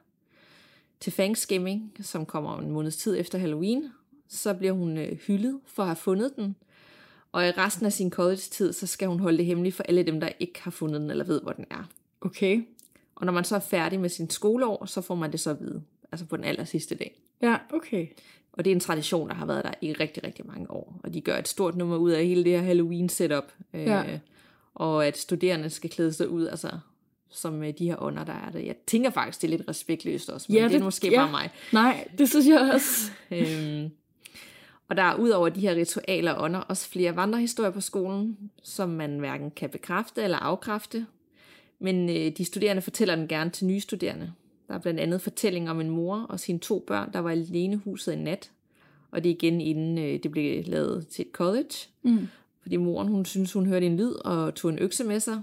[1.01, 3.93] Til Thanksgiving, som kommer en måneds tid efter Halloween,
[4.29, 6.57] så bliver hun øh, hyldet for at have fundet den,
[7.33, 10.21] og i resten af sin college-tid, så skal hun holde det hemmeligt for alle dem,
[10.21, 11.89] der ikke har fundet den eller ved, hvor den er.
[12.21, 12.63] Okay.
[13.15, 15.61] Og når man så er færdig med sin skoleår, så får man det så at
[15.61, 17.21] vide, altså på den aller sidste dag.
[17.43, 18.07] Ja, okay.
[18.53, 21.01] Og det er en tradition, der har været der i rigtig, rigtig mange år.
[21.03, 23.53] Og de gør et stort nummer ud af hele det her Halloween-setup.
[23.73, 24.13] Ja.
[24.13, 24.19] Øh,
[24.75, 26.79] og at studerende skal klæde sig ud, altså
[27.33, 28.67] som øh, de her under, der er det.
[28.67, 31.17] Jeg tænker faktisk, det er lidt respektløst også, men ja, det, det er måske ja.
[31.17, 31.51] bare mig.
[31.73, 33.11] Nej, det synes jeg også.
[33.31, 33.91] Øhm,
[34.89, 38.39] og der er ud over de her ritualer og ånder også flere vandrehistorier på skolen,
[38.63, 41.07] som man hverken kan bekræfte eller afkræfte.
[41.79, 44.33] Men øh, de studerende fortæller den gerne til nye studerende.
[44.69, 47.77] Der er blandt andet fortælling om en mor og sine to børn, der var alene
[47.77, 48.51] huset en nat.
[49.11, 51.89] Og det er igen inden øh, det blev lavet til et college.
[52.03, 52.29] Mm.
[52.63, 55.43] Fordi moren, hun synes, hun hørte en lyd og tog en økse med sig.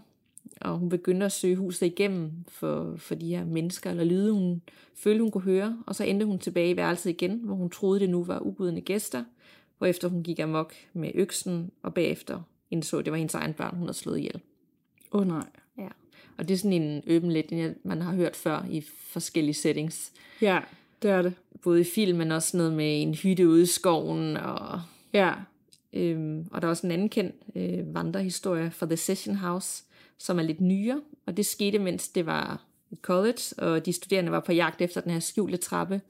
[0.61, 4.61] Og hun begyndte at søge huset igennem for, for de her mennesker eller lyde, hun
[4.95, 5.77] følte, hun kunne høre.
[5.87, 8.81] Og så endte hun tilbage i værelset igen, hvor hun troede, det nu var ubudne
[8.81, 9.23] gæster.
[9.77, 13.75] Hvorefter hun gik amok med øksen, og bagefter indså, at det var hendes egen børn,
[13.75, 14.41] hun havde slået ihjel.
[15.11, 15.45] Åh oh, nej.
[15.77, 15.87] Ja.
[16.37, 18.81] Og det er sådan en øben lidt, man har hørt før i
[19.11, 20.11] forskellige settings.
[20.41, 20.59] Ja,
[21.01, 21.33] det er det.
[21.63, 24.37] Både i film, men også noget med en hytte ude i skoven.
[24.37, 24.81] Og,
[25.13, 25.33] Ja.
[25.93, 29.83] øhm, og der er også en anden kendt øh, vandrehistorie fra The Session House,
[30.19, 31.01] som er lidt nyere.
[31.25, 35.01] Og det skete, mens det var et college, og de studerende var på jagt efter
[35.01, 36.01] den her skjulte trappe.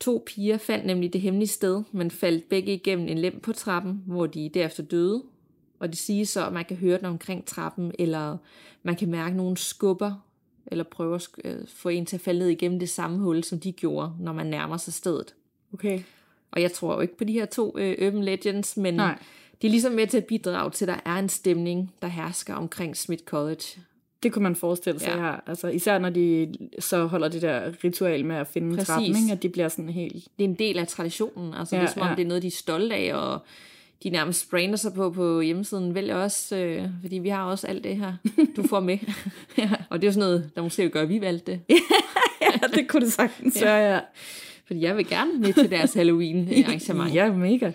[0.00, 4.02] To piger fandt nemlig det hemmelige sted, men faldt begge igennem en lem på trappen,
[4.06, 5.22] hvor de derefter døde.
[5.78, 8.36] Og det siges så, at man kan høre den omkring trappen, eller
[8.82, 10.26] man kan mærke nogle skubber,
[10.66, 13.60] eller prøve at øh, få en til at falde ned igennem det samme hul, som
[13.60, 15.34] de gjorde, når man nærmer sig stedet.
[15.72, 16.00] Okay.
[16.50, 19.18] Og jeg tror jo ikke på de her to øh, Urban Legends, men Nej.
[19.62, 22.54] De er ligesom med til at bidrage til, at der er en stemning, der hersker
[22.54, 23.62] omkring Smith College.
[24.22, 25.16] Det kunne man forestille sig Ja.
[25.16, 25.22] ja.
[25.22, 25.40] her.
[25.46, 28.86] Altså, især når de så holder det der ritual med at finde Præcis.
[28.86, 29.32] trappen, ikke?
[29.32, 30.14] at de bliver sådan helt...
[30.38, 32.14] Det er en del af traditionen, altså ja, Ja, det er som om, ja.
[32.14, 33.38] det er noget, de er stolte af, og
[34.02, 37.84] de nærmest brander sig på på hjemmesiden, vælger også, øh, fordi vi har også alt
[37.84, 38.12] det her,
[38.56, 38.98] du får med.
[39.58, 39.70] ja.
[39.90, 41.60] Og det er jo sådan noget, der måske gøre, at vi valgte det.
[42.42, 43.64] ja, det kunne det sagtens ja.
[43.64, 44.00] være, ja.
[44.66, 47.14] Fordi jeg vil gerne med til deres Halloween-arrangement.
[47.14, 47.72] Ja, mega.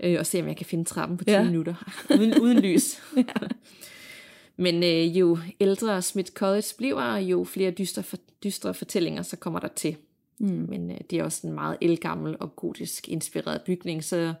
[0.00, 1.44] Øh, og se om jeg kan finde trappen på 10 ja.
[1.44, 1.74] Minutter,
[2.18, 3.02] uden, uden lys.
[3.16, 3.46] ja.
[4.56, 9.60] Men øh, jo ældre Smith College bliver, jo flere dystre, for, dystre fortællinger, så kommer
[9.60, 9.96] der til.
[10.38, 10.66] Mm.
[10.68, 14.34] Men øh, det er også en meget elgammel og gotisk inspireret bygning, så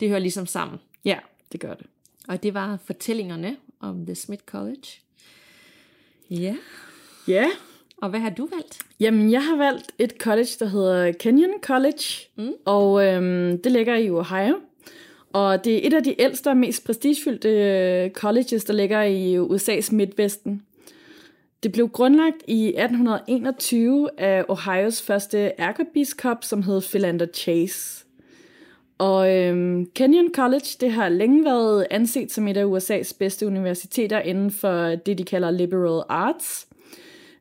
[0.00, 0.78] det hører ligesom sammen.
[1.04, 1.18] Ja,
[1.52, 1.86] det gør det.
[2.28, 4.86] Og det var fortællingerne om The Smith College.
[6.30, 6.56] Ja.
[7.28, 7.46] Ja,
[7.96, 8.78] Og hvad har du valgt?
[9.00, 12.04] Jamen, jeg har valgt et college, der hedder Kenyon College,
[12.36, 12.52] mm.
[12.64, 14.60] og øhm, det ligger i Ohio.
[15.32, 19.38] Og det er et af de ældste og mest prestigefyldte øh, colleges, der ligger i
[19.38, 20.62] USA's midtvesten.
[21.62, 28.04] Det blev grundlagt i 1821 af Ohios første ærkebiskop, som hed Philander Chase.
[28.98, 34.20] Og øhm, Kenyon College, det har længe været anset som et af USA's bedste universiteter
[34.20, 36.66] inden for det, de kalder liberal arts.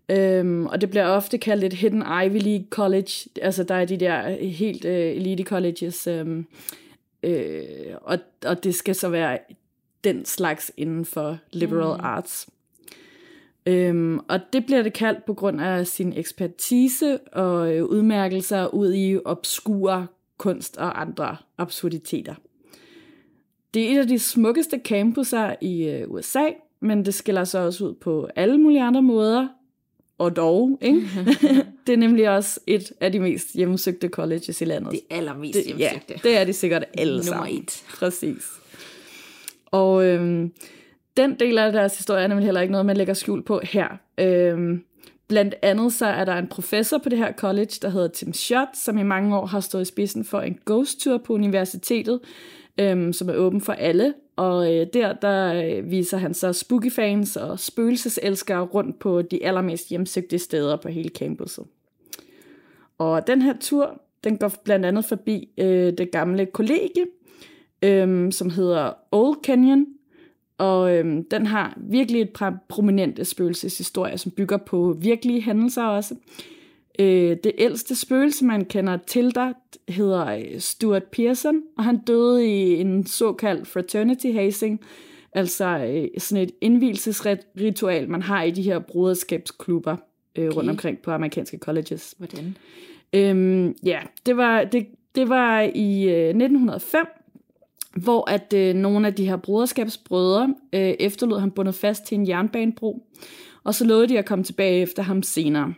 [0.09, 3.11] Øhm, og det bliver ofte kaldt et hidden Ivy League college.
[3.41, 6.07] Altså der er de der helt øh, elite colleges.
[6.07, 6.45] Øhm,
[7.23, 9.39] øh, og, og det skal så være
[10.03, 12.05] den slags inden for liberal mm.
[12.05, 12.49] arts.
[13.65, 18.93] Øhm, og det bliver det kaldt på grund af sin ekspertise og øh, udmærkelser ud
[18.93, 22.35] i obskure kunst og andre absurditeter.
[23.73, 26.45] Det er et af de smukkeste campuser i øh, USA,
[26.79, 29.47] men det skiller sig også ud på alle mulige andre måder.
[30.17, 31.01] Og dog, ikke?
[31.89, 34.91] det er nemlig også et af de mest hjemmesøgte colleges i landet.
[34.91, 36.13] Det allermest det, hjemsøgte.
[36.13, 37.57] Ja, det er de sikkert alle Nummer sammen.
[37.57, 37.83] et.
[37.99, 38.45] Præcis.
[39.65, 40.53] Og øhm,
[41.17, 43.87] den del af deres historie er nemlig heller ikke noget, man lægger skjul på her.
[44.17, 44.83] Øhm,
[45.27, 48.77] blandt andet så er der en professor på det her college, der hedder Tim Schott,
[48.77, 52.19] som i mange år har stået i spidsen for en ghost tour på universitetet,
[52.79, 54.13] øhm, som er åben for alle.
[54.35, 59.45] Og øh, der, der øh, viser han så spooky fans og spøgelseselskere rundt på de
[59.45, 61.65] allermest hjemsøgte steder på hele campuset.
[62.99, 67.05] Og den her tur, den går blandt andet forbi øh, det gamle kollegie,
[67.81, 69.85] øh, som hedder Old Canyon,
[70.57, 76.15] og øhm, den har virkelig et par prominente spøgelseshistorier, som bygger på virkelige hændelser også.
[76.99, 79.53] Øh, det ældste spøgelse, man kender til der,
[79.87, 84.79] hedder øh, Stuart Pearson, og han døde i en såkaldt fraternity hazing,
[85.33, 89.95] altså øh, sådan et indvielsesritual, man har i de her broderskabsklubber
[90.39, 90.57] øh, okay.
[90.57, 92.15] rundt omkring på amerikanske colleges.
[92.17, 92.57] Hvordan?
[93.13, 97.05] Øhm, ja, det var, det, det var i øh, 1905,
[97.95, 102.27] hvor at øh, nogle af de her broderskabsbrødre øh, efterlod ham bundet fast til en
[102.27, 103.05] jernbanebro,
[103.63, 105.73] og så lovede de at komme tilbage efter ham senere.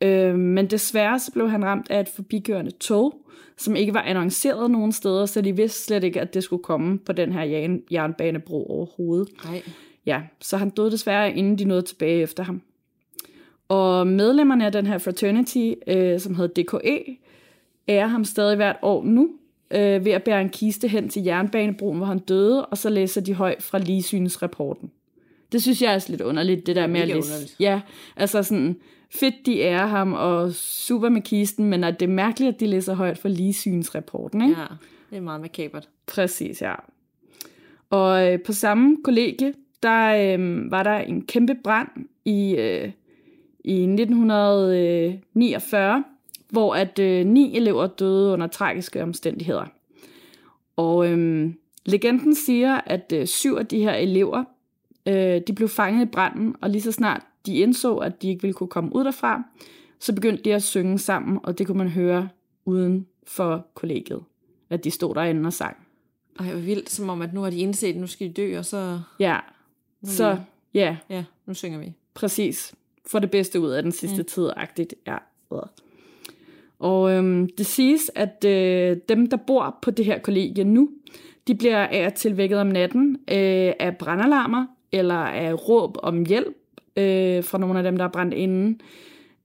[0.00, 3.20] Øh, men desværre så blev han ramt af et forbigørende tog,
[3.56, 6.98] som ikke var annonceret nogen steder, så de vidste slet ikke, at det skulle komme
[6.98, 9.28] på den her jern, jernbanebro overhovedet.
[9.44, 9.62] Nej.
[10.06, 12.62] Ja, så han døde desværre, inden de nåede tilbage efter ham.
[13.68, 17.16] Og medlemmerne af den her fraternity, øh, som hed DKE,
[17.88, 19.30] ærer ham stadig hvert år nu,
[19.70, 23.20] øh, ved at bære en kiste hen til jernbanebroen, hvor han døde, og så læser
[23.20, 24.90] de højt fra ligesynsrapporten.
[25.52, 27.18] Det synes jeg er lidt underligt, det der med at læse.
[27.18, 27.56] underligt.
[27.60, 27.80] Ja,
[28.16, 28.76] altså sådan,
[29.10, 32.66] fedt de ærer ham, og super med kisten, men at det er mærkeligt, at de
[32.66, 34.60] læser højt fra ligesynsrapporten, ikke?
[34.60, 34.66] Ja,
[35.10, 35.88] det er meget makabert.
[36.06, 36.74] Præcis, ja.
[37.90, 41.88] Og øh, på samme kollegie, der øh, var der en kæmpe brand
[42.24, 42.90] i, øh,
[43.64, 46.04] i 1949,
[46.50, 49.66] hvor at øh, ni elever døde under tragiske omstændigheder.
[50.76, 51.50] Og øh,
[51.86, 54.44] legenden siger, at øh, syv af de her elever,
[55.06, 58.42] øh, de blev fanget i branden, og lige så snart de indså, at de ikke
[58.42, 59.42] ville kunne komme ud derfra,
[60.00, 62.28] så begyndte de at synge sammen, og det kunne man høre
[62.64, 64.20] uden for kollegiet,
[64.70, 65.76] at de stod derinde og sang.
[66.40, 68.58] Ej, hvor vildt, som om, at nu har de indset, at nu skal de dø,
[68.58, 69.38] og så, Ja,
[70.04, 70.38] så
[70.74, 71.92] ja, ja, nu synger vi.
[72.14, 72.74] præcis.
[73.06, 74.24] Få det bedste ud af den sidste mm.
[74.24, 74.94] tid-agtigt.
[75.06, 75.16] Ja.
[76.78, 80.90] Og øhm, det siges, at øh, dem, der bor på det her kollegie nu,
[81.48, 86.26] de bliver af og til vækket om natten øh, af brandalarmer, eller af råb om
[86.26, 86.56] hjælp
[86.96, 88.78] øh, fra nogle af dem, der er brændt inde,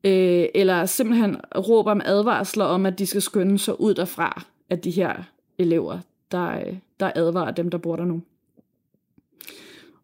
[0.03, 4.79] øh, eller simpelthen råb om advarsler om, at de skal skynde sig ud derfra af
[4.79, 5.13] de her
[5.57, 5.99] elever,
[6.31, 8.21] der, øh, der advarer dem, der bor der nu.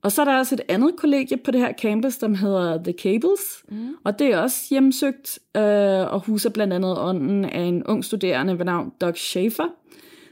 [0.06, 2.94] Og så er der også et andet kollegie på det her campus, som hedder The
[2.94, 3.96] Cables, mm.
[4.04, 8.58] og det er også hjemsøgt øh, og huser blandt andet ånden af en ung studerende
[8.58, 9.68] ved navn Doug Schaefer,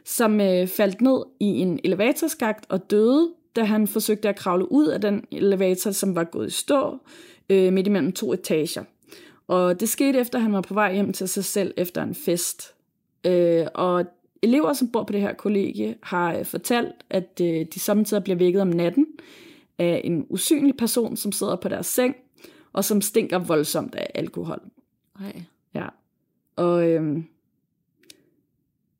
[0.05, 4.88] som øh, faldt ned i en elevatorskagt og døde, da han forsøgte at kravle ud
[4.88, 6.97] af den elevator, som var gået i stå
[7.49, 8.83] øh, midt imellem to etager.
[9.47, 12.15] Og det skete efter, at han var på vej hjem til sig selv efter en
[12.15, 12.73] fest.
[13.25, 14.05] Øh, og
[14.41, 18.38] elever, som bor på det her kollegie, har øh, fortalt, at øh, de samtidig bliver
[18.38, 19.05] vækket om natten
[19.79, 22.15] af en usynlig person, som sidder på deres seng,
[22.73, 24.62] og som stinker voldsomt af alkohol.
[25.19, 25.41] Nej.
[25.75, 25.86] Ja.
[26.55, 27.25] Og øhm,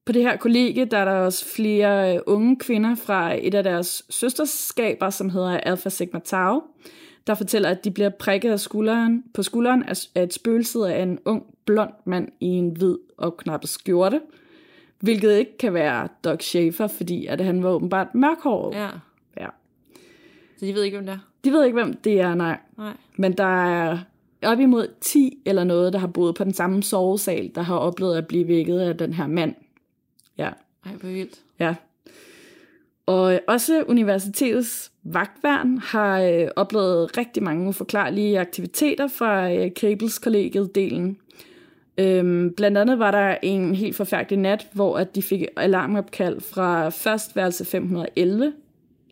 [0.05, 3.63] på det her kollegie, der er der også flere øh, unge kvinder fra et af
[3.63, 6.62] deres søsterskaber, som hedder Alpha Sigma Tau,
[7.27, 11.19] der fortæller, at de bliver prikket af skulderen, på skulderen af, et spøgelse af en
[11.25, 14.21] ung, blond mand i en hvid opknappet skjorte,
[14.99, 18.75] hvilket ikke kan være Doug Schaefer, fordi at han var åbenbart mørkhåret.
[18.75, 18.89] Ja.
[20.63, 21.19] Så de ved ikke, hvem det er?
[21.43, 22.58] De ved ikke, hvem det er, nej.
[22.78, 22.93] Nej.
[23.17, 23.97] Men der er
[24.43, 28.17] op imod 10 eller noget, der har boet på den samme sovesal, der har oplevet
[28.17, 29.56] at blive vækket af den her mand.
[30.38, 30.49] Ja,
[30.86, 31.39] Ej, hvor vildt.
[31.60, 31.76] ja.
[33.06, 41.17] Og også universitetets vagtværn har øh, oplevet rigtig mange uforklarlige aktiviteter fra øh, Cables kollegiet-delen.
[41.97, 46.89] Øhm, blandt andet var der en helt forfærdelig nat, hvor at de fik alarmopkald fra
[46.89, 48.54] først værelse 511,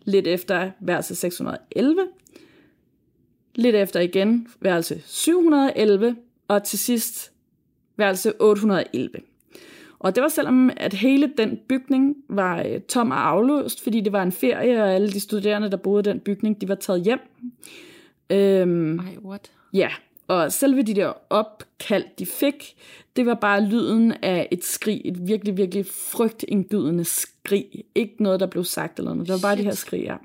[0.05, 2.07] lidt efter værelse 611,
[3.55, 6.15] lidt efter igen værelse 711,
[6.47, 7.31] og til sidst
[7.97, 9.09] værelse 811.
[9.99, 14.11] Og det var selvom, at hele den bygning var øh, tom og afløst, fordi det
[14.11, 17.03] var en ferie, og alle de studerende, der boede i den bygning, de var taget
[17.03, 17.19] hjem.
[18.29, 19.51] Øhm, Ej, what?
[19.73, 19.89] ja,
[20.31, 22.75] og selve de der opkald, de fik,
[23.15, 27.65] det var bare lyden af et skrig, et virkelig, virkelig frygtindgydende skrig.
[27.95, 30.15] Ikke noget, der blev sagt eller noget, det var bare de her skrig, ja.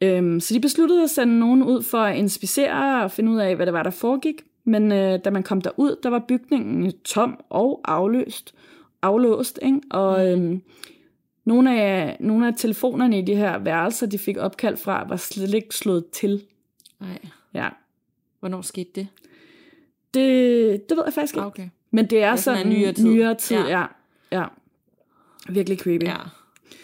[0.00, 3.56] Øhm, så de besluttede at sende nogen ud for at inspicere og finde ud af,
[3.56, 4.42] hvad det var, der foregik.
[4.64, 8.54] Men øh, da man kom derud, der var bygningen tom og afløst,
[9.02, 9.80] aflåst, ikke?
[9.90, 10.62] Og øhm,
[11.44, 15.54] nogle, af, nogle af telefonerne i de her værelser, de fik opkald fra, var slet
[15.54, 16.42] ikke slået til.
[17.00, 17.18] Nej.
[17.54, 17.68] Ja.
[18.44, 19.08] Hvornår skete det?
[20.14, 21.40] Det, det ved jeg faktisk ikke.
[21.40, 21.68] Ah, okay.
[21.90, 23.04] Men det er, er sådan sådan en nyere tid.
[23.04, 23.80] nyere tid Ja.
[23.80, 23.86] ja.
[24.32, 24.44] ja.
[25.48, 26.04] Virkelig creepy.
[26.04, 26.16] Ja.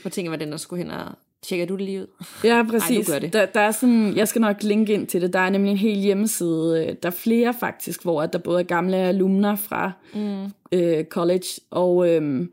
[0.02, 1.06] Hvor tænker man, den der skulle hen og...
[1.42, 2.06] Tjekker du det lige ud?
[2.44, 3.10] Ja, præcis.
[3.10, 3.32] gør det.
[3.32, 5.32] Der, der er sådan, jeg skal nok linke ind til det.
[5.32, 6.96] Der er nemlig en hel hjemmeside.
[7.02, 10.44] Der er flere faktisk, hvor at der både er gamle alumner fra mm.
[10.72, 12.46] øh, college og øh,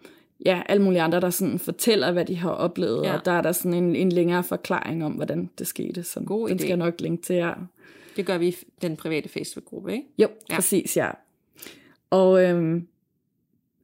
[0.45, 3.05] ja, alle mulige andre, der sådan fortæller, hvad de har oplevet.
[3.05, 3.13] Ja.
[3.13, 6.03] Og der er der sådan en, en længere forklaring om, hvordan det skete.
[6.03, 6.59] Så God den idé.
[6.59, 7.55] skal jeg nok linke til jer.
[8.17, 10.05] Det gør vi i den private Facebook-gruppe, ikke?
[10.17, 10.55] Jo, Ja.
[10.55, 11.09] præcis, ja.
[12.09, 12.87] Og øhm,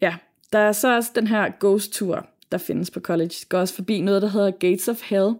[0.01, 0.15] ja,
[0.53, 3.27] der er så også den her ghost tour, der findes på college.
[3.39, 5.33] Det går også forbi noget, der hedder Gates of Hell,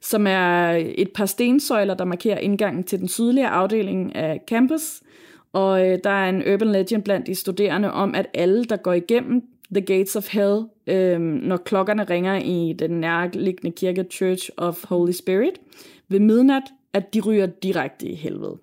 [0.00, 5.02] som er et par stensøjler, der markerer indgangen til den sydlige afdeling af campus.
[5.52, 8.92] Og øh, der er en urban legend blandt de studerende om, at alle, der går
[8.92, 9.42] igennem
[9.74, 15.12] The Gates of Hell, øh, når klokkerne ringer i den nærliggende kirke Church of Holy
[15.12, 15.60] Spirit
[16.08, 16.62] ved midnat,
[16.94, 18.58] at de ryger direkte i helvede.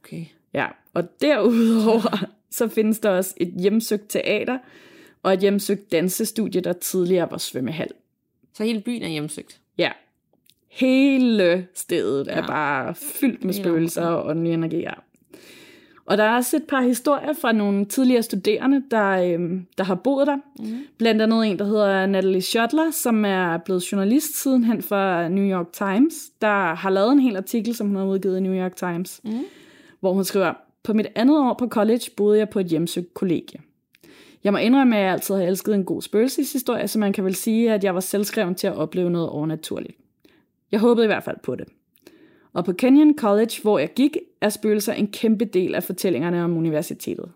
[0.00, 0.24] Okay.
[0.54, 4.58] Ja, og derudover så findes der også et hjemsøgt teater
[5.22, 7.90] og et hjemsøgt dansestudie, der tidligere var svømmehal.
[8.52, 9.60] Så hele byen er hjemsøgt.
[9.78, 9.92] Ja,
[10.68, 12.32] hele stedet ja.
[12.32, 15.02] Er bare fyldt med spøgelser og åndelige energier.
[16.06, 19.94] Og der er også et par historier fra nogle tidligere studerende, der, øhm, der har
[19.94, 20.36] boet der.
[20.58, 20.78] Mm.
[20.98, 25.72] Blandt andet en, der hedder Natalie Schottler, som er blevet journalist sidenhen for New York
[25.72, 29.20] Times, der har lavet en hel artikel, som hun har udgivet i New York Times,
[29.24, 29.44] mm.
[30.00, 33.60] hvor hun skriver, på mit andet år på college boede jeg på et hjemsøgt kollegie.
[34.44, 37.34] Jeg må indrømme, at jeg altid har elsket en god spøgelseshistorie, så man kan vel
[37.34, 39.98] sige, at jeg var selvskreven til at opleve noget overnaturligt.
[40.72, 41.68] Jeg håbede i hvert fald på det.
[42.56, 46.56] Og på Kenyon College, hvor jeg gik, er spøgelser en kæmpe del af fortællingerne om
[46.56, 47.30] universitetet.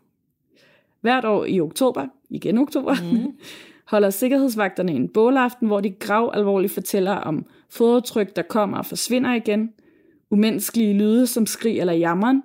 [1.00, 3.32] Hvert år i oktober, igen oktober, mm.
[3.92, 9.34] holder sikkerhedsvagterne en bålaften, hvor de grav alvorligt fortæller om fodtryk, der kommer og forsvinder
[9.34, 9.72] igen,
[10.30, 12.42] umenneskelige lyde som skrig eller jammeren,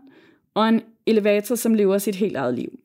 [0.53, 2.79] og en elevator, som lever sit helt eget liv.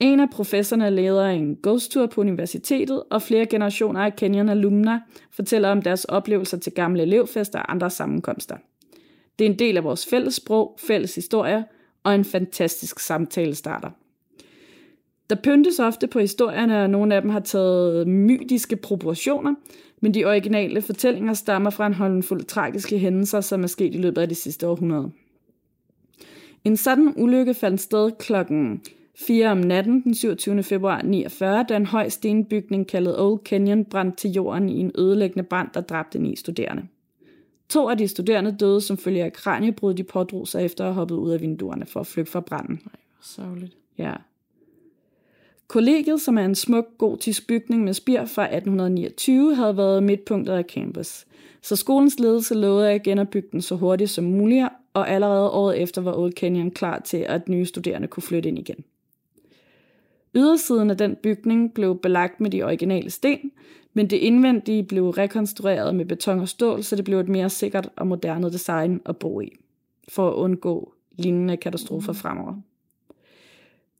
[0.00, 5.00] En af professorerne leder en ghost tour på universitetet, og flere generationer af Kenyon alumner
[5.30, 8.56] fortæller om deres oplevelser til gamle elevfester og andre sammenkomster.
[9.38, 11.64] Det er en del af vores fælles sprog, fælles historie
[12.02, 13.90] og en fantastisk samtale starter.
[15.30, 19.54] Der pyntes ofte på historierne, og nogle af dem har taget mytiske proportioner,
[20.00, 24.22] men de originale fortællinger stammer fra en håndfuld tragiske hændelser, som er sket i løbet
[24.22, 25.10] af de sidste århundrede.
[26.64, 28.82] En sådan ulykke fandt sted klokken
[29.14, 30.62] 4 om natten den 27.
[30.62, 35.48] februar 49, da en høj stenbygning kaldet Old Canyon brændte til jorden i en ødelæggende
[35.48, 36.82] brand, der dræbte ni studerende.
[37.70, 41.14] To af de studerende døde som følge af kraniebrud, de pådrog sig efter at hoppet
[41.14, 42.80] ud af vinduerne for at flygte fra branden.
[42.84, 43.76] Nej, sørgeligt.
[43.98, 44.12] Ja.
[45.68, 50.64] Kollegiet, som er en smuk gotisk bygning med spir fra 1829, havde været midtpunktet af
[50.64, 51.26] campus.
[51.62, 56.02] Så skolens ledelse lovede at genopbygge den så hurtigt som muligt, og allerede året efter
[56.02, 58.84] var Old Canyon klar til, at nye studerende kunne flytte ind igen.
[60.34, 63.52] Ydersiden af den bygning blev belagt med de originale sten,
[63.92, 67.88] men det indvendige blev rekonstrueret med beton og stål, så det blev et mere sikkert
[67.96, 69.48] og moderne design at bo i,
[70.08, 72.54] for at undgå lignende katastrofer fremover.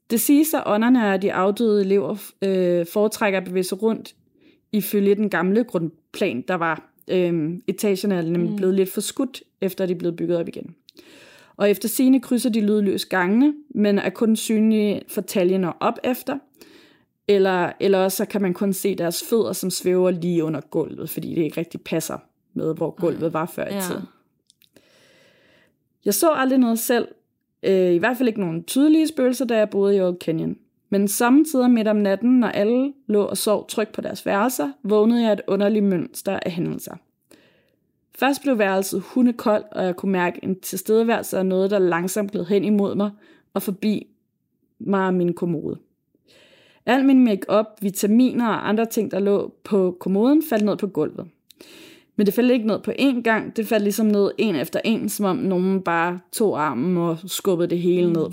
[0.09, 4.15] Det siges, at ånderne af de afdøde elever øh, foretrækker at bevæge sig rundt
[4.71, 6.91] ifølge den gamle grundplan, der var.
[7.07, 8.55] Øh, etagerne er nemlig mm.
[8.55, 10.75] blevet lidt for skudt, efter de er blevet bygget op igen.
[11.57, 16.37] Og efter sine krydser de lydløs gangene, men er kun synlige for taljerne op efter–
[17.27, 21.35] eller, eller så kan man kun se deres fødder, som svæver lige under gulvet, fordi
[21.35, 22.17] det ikke rigtig passer
[22.53, 23.81] med, hvor gulvet var før i ja.
[23.81, 24.03] tiden.
[26.05, 27.07] Jeg så aldrig noget selv,
[27.63, 30.57] øh, i hvert fald ikke nogen tydelige spøgelser, da jeg boede i Old Canyon.
[30.89, 35.23] Men samtidig midt om natten, når alle lå og sov trygt på deres værelser, vågnede
[35.23, 36.95] jeg et underligt mønster af hændelser.
[38.15, 42.45] Først blev værelset hundekoldt, og jeg kunne mærke en tilstedeværelse af noget, der langsomt gled
[42.45, 43.11] hen imod mig
[43.53, 44.07] og forbi
[44.79, 45.77] mig og min kommode.
[46.85, 51.27] Al min makeup, vitaminer og andre ting, der lå på kommoden, faldt ned på gulvet.
[52.15, 55.09] Men det faldt ikke ned på én gang, det faldt ligesom ned en efter en,
[55.09, 58.27] som om nogen bare tog armen og skubbede det hele ned.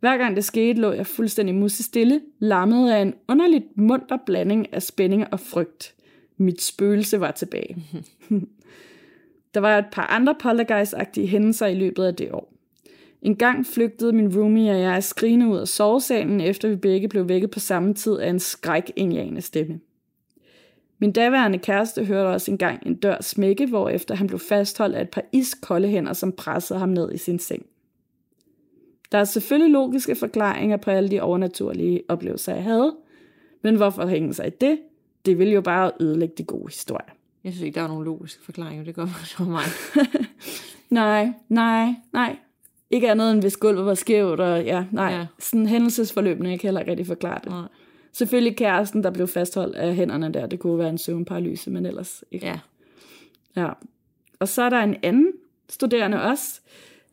[0.00, 4.82] Hver gang det skete, lå jeg fuldstændig musestille, lammet af en underligt munter blanding af
[4.82, 5.94] spænding og frygt.
[6.36, 7.76] Mit spøgelse var tilbage.
[9.54, 12.55] Der var et par andre poltergeist-agtige hændelser i løbet af det år.
[13.26, 17.28] En gang flygtede min roomie og jeg skrigende ud af sovesalen, efter vi begge blev
[17.28, 18.90] vækket på samme tid af en skræk
[19.40, 19.80] stemme.
[20.98, 25.02] Min daværende kæreste hørte også engang en dør smække, hvor efter han blev fastholdt af
[25.02, 27.66] et par iskolde hænder, som pressede ham ned i sin seng.
[29.12, 32.96] Der er selvfølgelig logiske forklaringer på alle de overnaturlige oplevelser, jeg havde,
[33.62, 34.78] men hvorfor hænge sig i det?
[35.26, 37.14] Det vil jo bare ødelægge de gode historier.
[37.44, 38.84] Jeg synes ikke, der er nogen logiske forklaringer.
[38.84, 39.64] Det går for mig.
[40.90, 42.36] nej, nej, nej.
[42.90, 45.26] Ikke andet end hvis gulvet var skævt, og ja, nej, ja.
[45.38, 47.50] sådan hændelsesforløbene, jeg kan heller ikke rigtig forklare det.
[47.50, 47.68] Nej.
[48.12, 52.24] Selvfølgelig kæresten, der blev fastholdt af hænderne der, det kunne være en søvnparalyse, men ellers
[52.30, 52.46] ikke.
[52.46, 52.58] Ja.
[53.56, 53.68] ja.
[54.38, 55.32] Og så er der en anden
[55.68, 56.60] studerende også,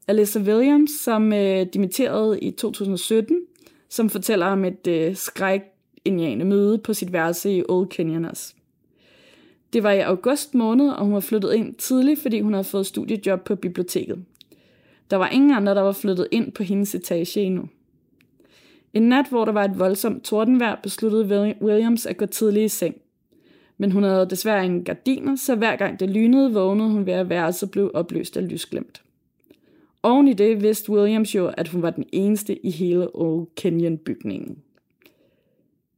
[0.07, 3.39] Alyssa Williams, som øh, dimitterede i 2017,
[3.89, 8.53] som fortæller om et øh, skrækindjagende møde på sit værelse i Old Canyon også.
[9.73, 12.85] Det var i august måned, og hun var flyttet ind tidligt, fordi hun havde fået
[12.85, 14.25] studiejob på biblioteket.
[15.13, 17.69] Der var ingen andre, der var flyttet ind på hendes etage endnu.
[18.93, 22.95] En nat, hvor der var et voldsomt tordenvejr, besluttede Williams at gå tidligt i seng.
[23.77, 27.29] Men hun havde desværre ingen gardiner, så hver gang det lynede, vågnede hun ved at
[27.29, 29.03] være så blev opløst af lysglemt.
[30.03, 34.57] Oven i det vidste Williams jo, at hun var den eneste i hele Old Canyon-bygningen.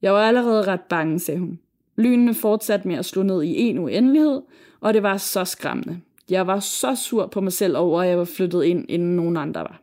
[0.02, 1.60] Jeg var allerede ret bange, sagde hun.
[1.96, 4.42] Lynene fortsatte med at slå ned i en uendelighed,
[4.80, 6.02] og det var så skræmmende.
[6.30, 9.38] Jeg var så sur på mig selv over, at jeg var flyttet ind, inden nogen
[9.38, 9.82] andre var.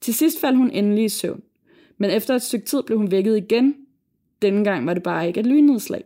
[0.00, 1.42] Til sidst faldt hun endelig i søvn,
[1.98, 3.74] men efter et stykke tid blev hun vækket igen.
[4.42, 6.04] Denne gang var det bare ikke et lynnedslag.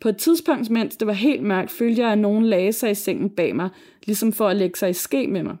[0.00, 2.94] På et tidspunkt, mens det var helt mørkt, følte jeg, at nogen lagde sig i
[2.94, 3.68] sengen bag mig,
[4.04, 5.56] ligesom for at lægge sig i ske med mig.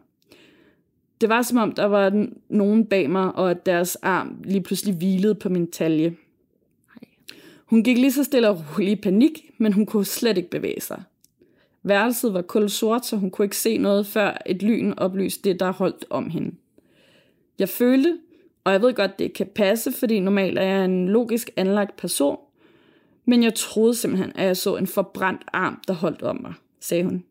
[1.20, 4.94] Det var som om, der var nogen bag mig, og at deres arm lige pludselig
[4.94, 6.16] hvilede på min talje.
[7.64, 10.80] Hun gik lige så stille og roligt i panik, men hun kunne slet ikke bevæge
[10.80, 11.02] sig.
[11.86, 15.60] Værelset var kul sort, så hun kunne ikke se noget, før et lyn oplyste det,
[15.60, 16.54] der holdt om hende.
[17.58, 18.18] Jeg følte,
[18.64, 22.38] og jeg ved godt, det kan passe, fordi normalt er jeg en logisk anlagt person,
[23.24, 27.04] men jeg troede simpelthen, at jeg så en forbrændt arm, der holdt om mig, sagde
[27.04, 27.24] hun.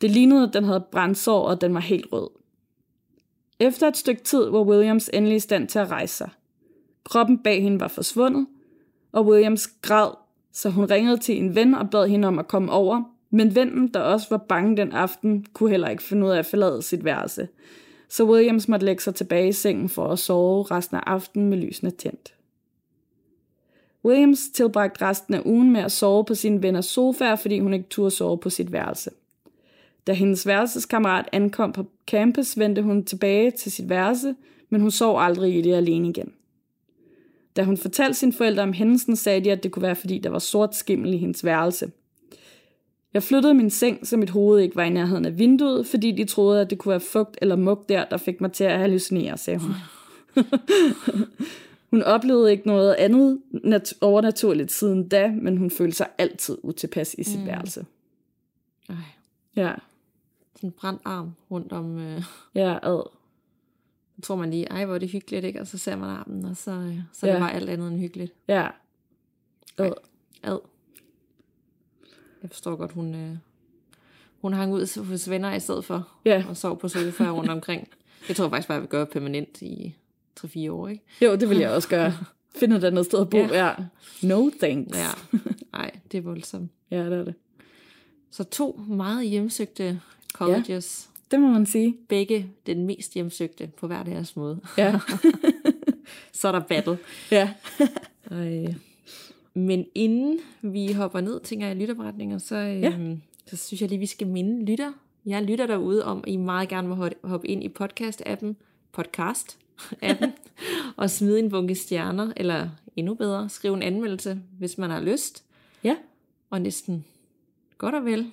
[0.00, 2.28] Det lignede, at den havde brændsår, og den var helt rød.
[3.60, 6.30] Efter et stykke tid var Williams endelig i stand til at rejse sig.
[7.04, 8.46] Kroppen bag hende var forsvundet,
[9.12, 10.10] og Williams græd,
[10.52, 13.02] så hun ringede til en ven og bad hende om at komme over,
[13.34, 16.46] men vennen, der også var bange den aften, kunne heller ikke finde ud af at
[16.46, 17.48] forlade sit værelse.
[18.08, 21.58] Så Williams måtte lægge sig tilbage i sengen for at sove resten af aftenen med
[21.58, 22.34] lysene tændt.
[24.04, 27.88] Williams tilbragte resten af ugen med at sove på sin venners sofa, fordi hun ikke
[27.88, 29.10] turde sove på sit værelse.
[30.06, 34.34] Da hendes værelseskammerat ankom på campus, vendte hun tilbage til sit værelse,
[34.70, 36.32] men hun sov aldrig i det alene igen.
[37.56, 40.30] Da hun fortalte sine forældre om hændelsen, sagde de, at det kunne være, fordi der
[40.30, 41.90] var sort skimmel i hendes værelse.
[43.14, 46.24] Jeg flyttede min seng, så mit hoved ikke var i nærheden af vinduet, fordi de
[46.24, 49.38] troede, at det kunne være fugt eller mug der, der fik mig til at hallucinere,
[49.38, 49.70] sagde hun.
[51.90, 57.14] hun oplevede ikke noget andet nat- overnaturligt siden da, men hun følte sig altid utilpas
[57.18, 57.46] i sit mm.
[57.46, 57.86] værelse.
[58.88, 58.94] Ej.
[59.56, 59.72] Ja.
[60.56, 61.98] Sådan en brændt arm rundt om...
[61.98, 62.22] Øh,
[62.54, 63.02] Ja, ad.
[64.16, 65.60] så tror man lige, ej, hvor er det hyggeligt, ikke?
[65.60, 67.32] Og så ser man armen, og så, øh, så Ja.
[67.32, 68.32] det bare alt andet end hyggeligt.
[68.48, 68.68] Ja.
[69.78, 69.92] Ad.
[70.42, 70.58] Ad.
[72.42, 73.36] Jeg forstår godt, hun, øh,
[74.40, 76.44] hun hang ud hos venner i stedet for, Ja.
[76.48, 77.88] og sov på sofa rundt omkring.
[78.28, 79.94] Det tror jeg faktisk bare, jeg vil gøre permanent i
[80.40, 81.02] 3-4 år, ikke?
[81.22, 82.12] Jo, det vil jeg også gøre.
[82.56, 83.36] Finde et andet sted at bo.
[83.38, 83.66] Ja.
[83.66, 83.74] Ja.
[84.22, 84.98] No thanks.
[84.98, 85.38] Ja.
[85.72, 86.70] Nej, det er voldsomt.
[86.90, 87.34] ja, det er det.
[88.30, 90.00] Så to meget hjemsøgte
[90.34, 91.08] colleges.
[91.08, 91.36] Ja.
[91.36, 91.96] Det må man sige.
[92.08, 94.60] Begge den mest hjemsøgte på hver deres måde.
[94.78, 94.98] Ja.
[96.32, 96.98] Så er der battle.
[97.30, 97.52] ja.
[98.30, 98.74] Ej.
[99.54, 103.16] Men inden vi hopper ned, tænker jeg, i lytterberetninger, så, øhm, Ja.
[103.46, 104.92] så synes jeg lige, vi skal minde lytter.
[105.26, 108.54] Jeg lytter derude om, at I meget gerne må ho- hoppe ind i podcast-appen,
[108.98, 110.30] podcast-appen,
[110.96, 115.44] og smide en bunke stjerner, eller endnu bedre, skrive en anmeldelse, hvis man har lyst.
[115.84, 115.96] Ja.
[116.50, 117.04] Og næsten
[117.78, 118.26] godt og vel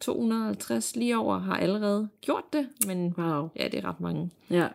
[0.00, 3.48] 250 lige over har allerede gjort det, men Wow.
[3.56, 4.30] ja, det er ret mange.
[4.50, 4.68] Ja.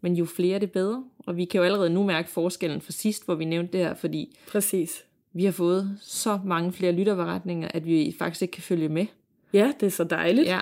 [0.00, 1.04] Men jo flere, det bedre.
[1.18, 3.94] Og vi kan jo allerede nu mærke forskellen fra sidst, hvor vi nævnte det her,
[3.94, 5.04] fordi Præcis.
[5.34, 9.06] Vi har fået så mange flere lytterberetninger, at vi faktisk ikke kan følge med.
[9.52, 10.46] Ja, det er så dejligt.
[10.46, 10.60] Ja,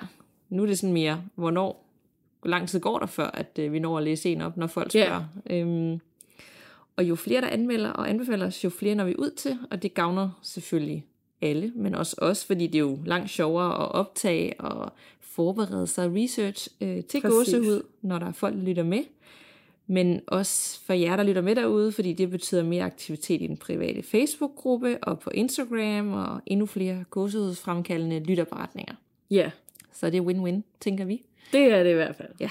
[0.48, 1.88] nu er det sådan mere, hvornår,
[2.40, 4.66] hvor lang tid går der før, at øh, vi når at læse en op, når
[4.66, 5.04] folk Ja.
[5.06, 5.24] spørger.
[5.50, 6.00] Øhm,
[6.96, 9.82] og jo flere, der anmelder og anbefaler os, jo flere når vi ud til, og
[9.82, 11.06] det gavner selvfølgelig
[11.42, 16.10] alle, men også os, fordi det er jo langt sjovere at optage og forberede sig
[16.14, 17.36] research øh, til Præcis.
[17.36, 19.02] gåsehud, når der er folk, der lytter med.
[19.86, 23.56] Men også for jer, der lytter med derude, fordi det betyder mere aktivitet i den
[23.56, 28.94] private Facebook-gruppe og på Instagram og endnu flere gåsehudsfremkaldende lytterberetninger.
[29.30, 29.50] ja.
[29.94, 31.22] Så det er win-win, tænker vi.
[31.52, 32.28] Det er det i hvert fald.
[32.40, 32.50] Ja,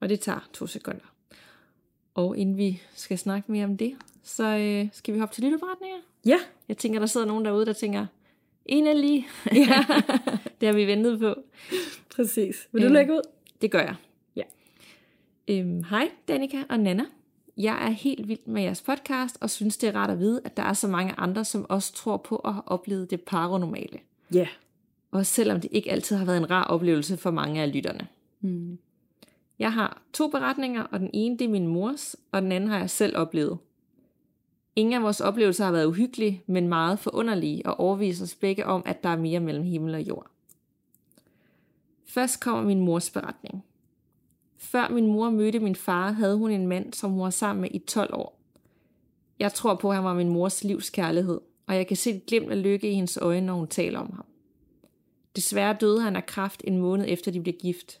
[0.00, 1.12] og det tager to sekunder.
[2.14, 5.96] Og inden vi skal snakke mere om det, så øh, skal vi hoppe til lytterberetninger.
[6.26, 6.36] Ja.
[6.68, 8.06] Jeg tænker, der sidder nogen derude, der tænker,
[8.66, 9.26] endelig.
[9.54, 9.84] Ja.
[10.60, 11.34] det har vi ventet på.
[12.16, 12.68] Præcis.
[12.72, 12.94] Vil du Øhm.
[12.94, 13.20] lægge ud?
[13.62, 13.94] Det gør jeg.
[15.48, 17.04] Øhm, hej, Danika og Nana.
[17.56, 20.56] Jeg er helt vild med jeres podcast, og synes, det er rart at vide, at
[20.56, 23.98] der er så mange andre, som også tror på at have oplevet det paranormale.
[24.32, 24.48] Ja.
[25.10, 28.08] Også selvom det ikke altid har været en rar oplevelse for mange af lytterne.
[28.40, 28.78] Mm.
[29.58, 32.78] Jeg har to beretninger, og den ene det er min mors, og den anden har
[32.78, 33.58] jeg selv oplevet.
[34.76, 38.82] Ingen af vores oplevelser har været uhyggelige, men meget forunderlige, og overviser os begge om,
[38.86, 40.26] at der er mere mellem himmel og jord.
[42.06, 43.64] Først kommer min mors beretning.
[44.64, 47.70] Før min mor mødte min far, havde hun en mand, som hun var sammen med
[47.72, 48.40] i 12 år.
[49.38, 52.26] Jeg tror på, at han var min mors livs kærlighed, og jeg kan se et
[52.26, 54.24] glimt af lykke i hendes øjne, når hun taler om ham.
[55.36, 58.00] Desværre døde han af kræft en måned efter de blev gift.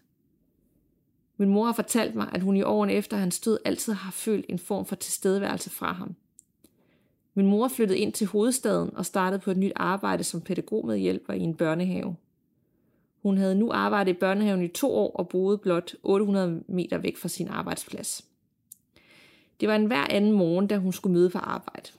[1.36, 4.46] Min mor har fortalt mig, at hun i årene efter hans død altid har følt
[4.48, 6.14] en form for tilstedeværelse fra ham.
[7.34, 11.40] Min mor flyttede ind til hovedstaden og startede på et nyt arbejde som pædagogmedhjælper i
[11.40, 12.16] en børnehave.
[13.24, 17.16] Hun havde nu arbejdet i børnehaven i to år og boede blot 800 meter væk
[17.16, 18.24] fra sin arbejdsplads.
[19.60, 21.90] Det var en hver anden morgen, da hun skulle møde på arbejde.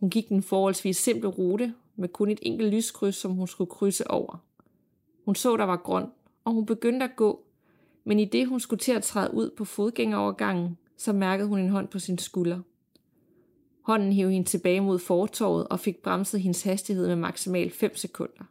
[0.00, 4.10] Hun gik den forholdsvis simple rute med kun et enkelt lyskryds, som hun skulle krydse
[4.10, 4.42] over.
[5.24, 6.06] Hun så, der var grøn,
[6.44, 7.44] og hun begyndte at gå,
[8.04, 11.70] men i det hun skulle til at træde ud på fodgængerovergangen, så mærkede hun en
[11.70, 12.60] hånd på sin skulder.
[13.82, 18.44] Hånden hævde hende tilbage mod fortorvet og fik bremset hendes hastighed med maksimalt 5 sekunder.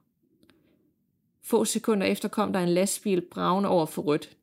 [1.46, 4.38] Få sekunder efter kom der en lastbil bravende over for rødt.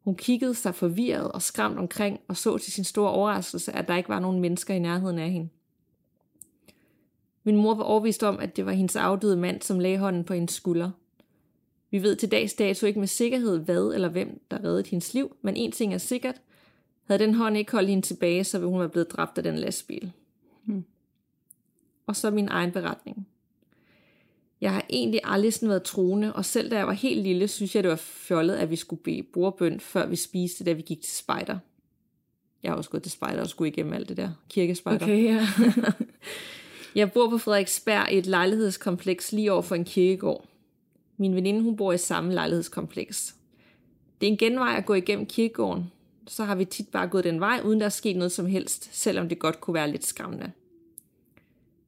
[0.00, 3.96] Hun kiggede sig forvirret og skræmt omkring og så til sin store overraskelse, at der
[3.96, 5.48] ikke var nogen mennesker i nærheden af hende.
[7.44, 10.34] Min mor var overvist om, at det var hendes afdøde mand, som lagde hånden på
[10.34, 10.90] hendes skulder.
[11.90, 15.36] Vi ved til dags dato ikke med sikkerhed, hvad eller hvem, der reddede hendes liv,
[15.42, 16.40] men en ting er sikkert.
[17.04, 19.58] Havde den hånd ikke holdt hende tilbage, så ville hun være blevet dræbt af den
[19.58, 20.12] lastbil.
[20.64, 20.84] Hmm.
[22.06, 23.28] Og så min egen beretning.
[24.60, 27.74] Jeg har egentlig aldrig sådan været troende, og selv da jeg var helt lille, synes
[27.74, 31.02] jeg, det var fjollet, at vi skulle bede bordbøn, før vi spiste, da vi gik
[31.02, 31.58] til spejder.
[32.62, 35.04] Jeg har også gået til spejder og skulle igennem alt det der kirkespejder.
[35.04, 35.46] Okay, ja.
[37.00, 40.44] jeg bor på Frederiksberg i et lejlighedskompleks lige over for en kirkegård.
[41.16, 43.34] Min veninde, hun bor i samme lejlighedskompleks.
[44.20, 45.92] Det er en genvej at gå igennem kirkegården.
[46.26, 48.88] Så har vi tit bare gået den vej, uden der er sket noget som helst,
[48.92, 50.52] selvom det godt kunne være lidt skræmmende.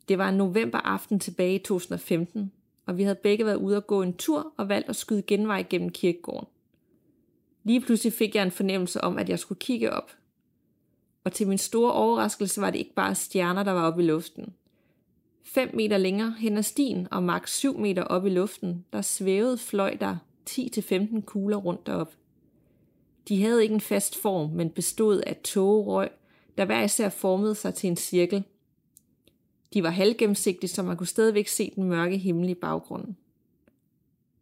[0.08, 2.52] Det var en novemberaften tilbage i 2015,
[2.90, 5.66] og vi havde begge været ude at gå en tur og valgt at skyde genvej
[5.70, 6.48] gennem kirkegården.
[7.64, 10.10] Lige pludselig fik jeg en fornemmelse om, at jeg skulle kigge op.
[11.24, 14.54] Og til min store overraskelse var det ikke bare stjerner, der var oppe i luften.
[15.44, 19.58] 5 meter længere hen ad stien og maks 7 meter op i luften, der svævede
[19.58, 20.16] fløj der
[20.50, 22.14] 10-15 kugler rundt derop.
[23.28, 26.08] De havde ikke en fast form, men bestod af tågerøg,
[26.58, 28.44] der hver især formede sig til en cirkel.
[29.74, 33.16] De var halvgennemsigtige, så man kunne stadigvæk se den mørke himmel i baggrunden.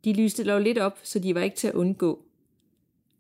[0.05, 2.23] De lyste dog lidt op, så de var ikke til at undgå.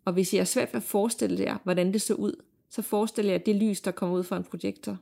[0.04, 2.32] Og hvis jeg er svært ved at forestille jer, hvordan det så ud,
[2.68, 4.96] så forestiller jeg det lys, der kom ud fra en projektor.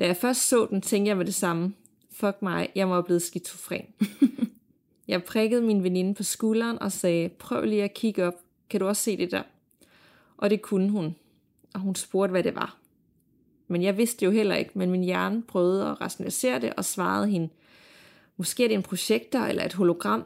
[0.00, 1.74] Da jeg først så den, tænkte jeg med det samme.
[2.12, 3.86] Fuck mig, jeg må have blevet skizofren.
[5.08, 8.34] jeg prikkede min veninde på skulderen og sagde, prøv lige at kigge op.
[8.70, 9.42] Kan du også se det der?
[10.36, 11.16] Og det kunne hun.
[11.74, 12.78] Og hun spurgte, hvad det var.
[13.74, 16.84] Men jeg vidste det jo heller ikke, men min hjerne prøvede at rationalisere det og
[16.84, 17.48] svarede hende,
[18.36, 20.24] måske er det en projektor eller et hologram.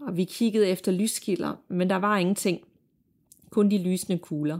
[0.00, 2.60] Og vi kiggede efter lyskilder, men der var ingenting.
[3.50, 4.58] Kun de lysende kugler.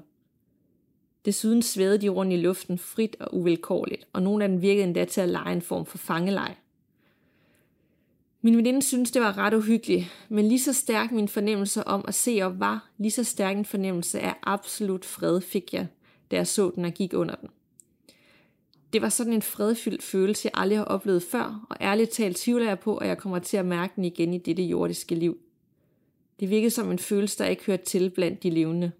[1.25, 5.05] Desuden svævede de rundt i luften frit og uvilkårligt, og nogle af dem virkede endda
[5.05, 6.55] til at lege en form for fangelej.
[8.43, 12.15] Min veninde synes det var ret uhyggeligt, men lige så stærk min fornemmelse om at
[12.15, 15.87] se op var, lige så stærk en fornemmelse af absolut fred fik jeg,
[16.31, 17.49] da jeg så den og gik under den.
[18.93, 22.69] Det var sådan en fredfyldt følelse, jeg aldrig har oplevet før, og ærligt talt tvivler
[22.69, 25.39] jeg på, at jeg kommer til at mærke den igen i dette jordiske liv.
[26.41, 28.93] Det virkede som en følelse, der ikke hørte til blandt de levende.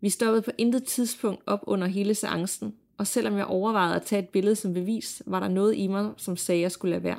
[0.00, 4.22] Vi stoppede på intet tidspunkt op under hele seancen, og selvom jeg overvejede at tage
[4.22, 7.04] et billede som bevis, var der noget i mig, som sagde, at jeg skulle lade
[7.04, 7.18] være.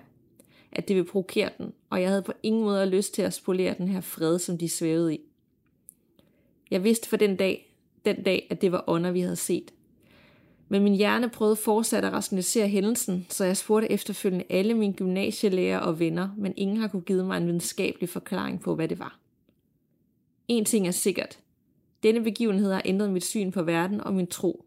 [0.72, 3.76] At det ville provokere den, og jeg havde på ingen måde lyst til at spolere
[3.78, 5.20] den her fred, som de svævede i.
[6.72, 9.74] Jeg vidste for den dag, den dag, at det var ånder, vi havde set.
[10.70, 15.80] Men min hjerne prøvede fortsat at rationalisere hændelsen, så jeg spurgte efterfølgende alle mine gymnasielærer
[15.80, 19.20] og venner, men ingen har kunne give mig en videnskabelig forklaring på, hvad det var.
[20.48, 21.40] En ting er sikkert.
[22.04, 24.66] Denne begivenhed har ændret mit syn på verden og min tro.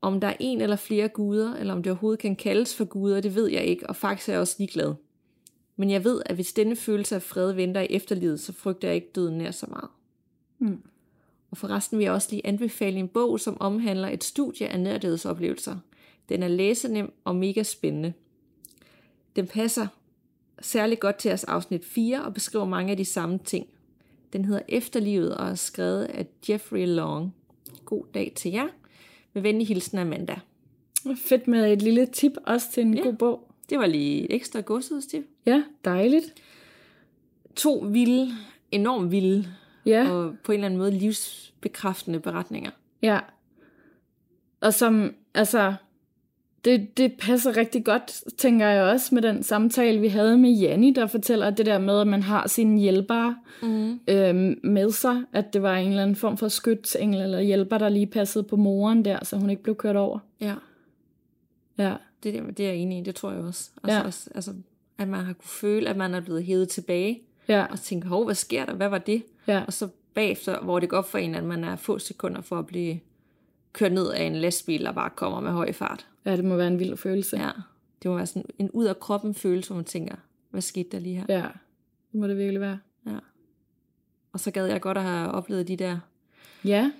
[0.00, 3.20] Om der er en eller flere guder, eller om det overhovedet kan kaldes for guder,
[3.20, 4.94] det ved jeg ikke, og faktisk er jeg også ligeglad.
[5.76, 8.94] Men jeg ved, at hvis denne følelse af fred venter i efterlivet, så frygter jeg
[8.94, 9.88] ikke døden nær så meget.
[10.58, 10.82] Mm.
[11.50, 15.76] Og forresten vil jeg også lige anbefale en bog, som omhandler et studie af nærdødsoplevelser.
[16.28, 18.12] Den er læsenem og mega spændende.
[19.36, 19.86] Den passer
[20.60, 23.66] særlig godt til os afsnit 4 og beskriver mange af de samme ting.
[24.32, 27.34] Den hedder Efterlivet og er skrevet af Jeffrey Long.
[27.84, 28.66] God dag til jer.
[29.32, 30.40] Med venlig hilsen Amanda.
[31.16, 33.50] Fedt med et lille tip også til en ja, god bog.
[33.70, 35.24] Det var lige et ekstra godshedstip.
[35.46, 36.34] Ja, dejligt.
[37.56, 38.32] To vilde,
[38.70, 39.48] enormt vilde
[39.86, 40.10] ja.
[40.10, 42.70] og på en eller anden måde livsbekræftende beretninger.
[43.02, 43.20] Ja.
[44.60, 45.74] Og som, altså,
[46.64, 50.92] det, det passer rigtig godt, tænker jeg også, med den samtale, vi havde med Janni,
[50.92, 54.00] der fortæller det der med, at man har sine hjælpere mm.
[54.08, 57.88] øhm, med sig, at det var en eller anden form for skytsengel eller hjælper, der
[57.88, 60.18] lige passede på moren der, så hun ikke blev kørt over.
[60.40, 60.54] Ja.
[61.78, 61.94] Ja.
[62.22, 63.70] Det, det er jeg enig i, det tror jeg også.
[63.82, 64.06] Altså, ja.
[64.06, 64.54] også, altså,
[64.98, 67.66] at man har kunne føle, at man er blevet hævet tilbage, ja.
[67.70, 68.74] og tænke, hov, hvad sker der?
[68.74, 69.22] Hvad var det?
[69.48, 69.64] Ja.
[69.66, 72.66] Og så bagefter, hvor det går for en, at man er få sekunder for at
[72.66, 73.00] blive
[73.72, 76.06] kørt ned af en lastbil, der bare kommer med høj fart.
[76.24, 77.36] Ja, det må være en vild følelse.
[77.36, 77.50] Ja,
[78.02, 80.16] det må være sådan en ud af kroppen følelse, hvor man tænker,
[80.50, 81.24] hvad skete der lige her?
[81.28, 81.48] Ja,
[82.12, 82.78] det må det virkelig være.
[83.06, 83.18] Ja.
[84.32, 85.98] Og så gad jeg godt at have oplevet de der
[86.64, 86.90] ja.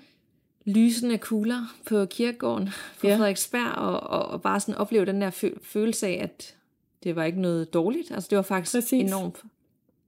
[0.65, 2.69] lysende kugler på kirkegården
[3.01, 3.15] på ja.
[3.15, 6.55] Frederiksberg, og, og, og bare sådan opleve den der følelse af, at
[7.03, 8.11] det var ikke noget dårligt.
[8.11, 9.03] Altså det var faktisk Præcis.
[9.03, 9.43] enormt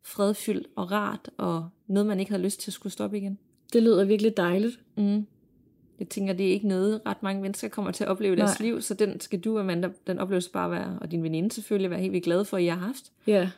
[0.02, 3.38] fredfyldt og rart, og noget, man ikke havde lyst til at skulle stoppe igen.
[3.74, 4.80] Det lyder virkelig dejligt.
[4.98, 5.28] Mm.
[6.00, 8.60] Jeg tænker, det er ikke noget, ret mange mennesker kommer til at opleve i deres
[8.60, 12.00] liv, så den skal du, Amanda, den opleves bare være, og din veninde selvfølgelig, være
[12.00, 13.12] helt vildt glad for, at I har haft.
[13.28, 13.50] Ja.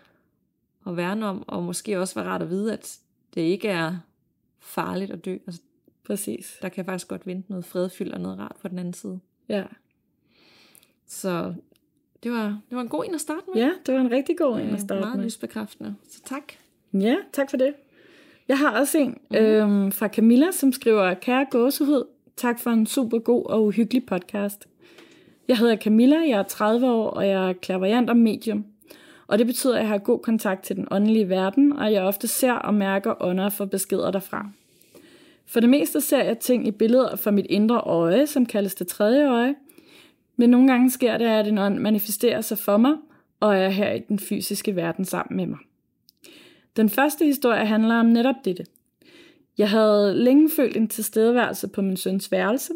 [0.84, 3.00] Og værne om, og måske også være rart at vide, at
[3.36, 3.98] det ikke er
[4.60, 5.38] farligt at dø.
[5.48, 5.62] Altså,
[6.04, 6.58] Præcis.
[6.62, 9.20] der kan faktisk godt vente noget fredfyldt og noget rart på den anden side.
[9.50, 9.64] Ja.
[11.08, 11.54] Så
[12.24, 13.62] det var, det var en god en at starte med.
[13.62, 15.26] ja, det var en rigtig god en Øh, at starte Meget med.
[15.26, 15.96] lysbekræftende.
[16.10, 16.44] Så tak.
[16.94, 17.74] Ja, tak for det.
[18.48, 19.38] Jeg har også en mm.
[19.38, 22.04] øhm, fra Camilla, som skriver, Kære gåsehud,
[22.38, 24.68] tak for en super god og uhyggelig podcast.
[25.48, 28.66] Jeg hedder Camilla, jeg er 30 år, og jeg er klaverjant og medium.
[29.28, 32.28] Og det betyder, at jeg har god kontakt til den åndelige verden, og jeg ofte
[32.28, 34.50] ser og mærker ånder for beskeder derfra.
[35.46, 38.88] For det meste ser jeg ting i billeder fra mit indre øje, som kaldes det
[38.88, 39.56] tredje øje.
[40.42, 42.94] Men nogle gange sker det, at en ånd manifesterer sig for mig,
[43.40, 45.60] og er her i den fysiske verden sammen med mig.
[46.76, 48.66] Den første historie handler om netop dette.
[49.58, 52.74] Jeg havde længe følt en tilstedeværelse på min søns værelse,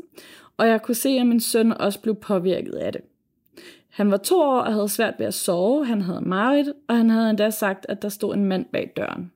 [0.57, 3.01] og jeg kunne se, at min søn også blev påvirket af det.
[3.89, 7.09] Han var to år og havde svært ved at sove, han havde mareridt, og han
[7.09, 9.31] havde endda sagt, at der stod en mand bag døren.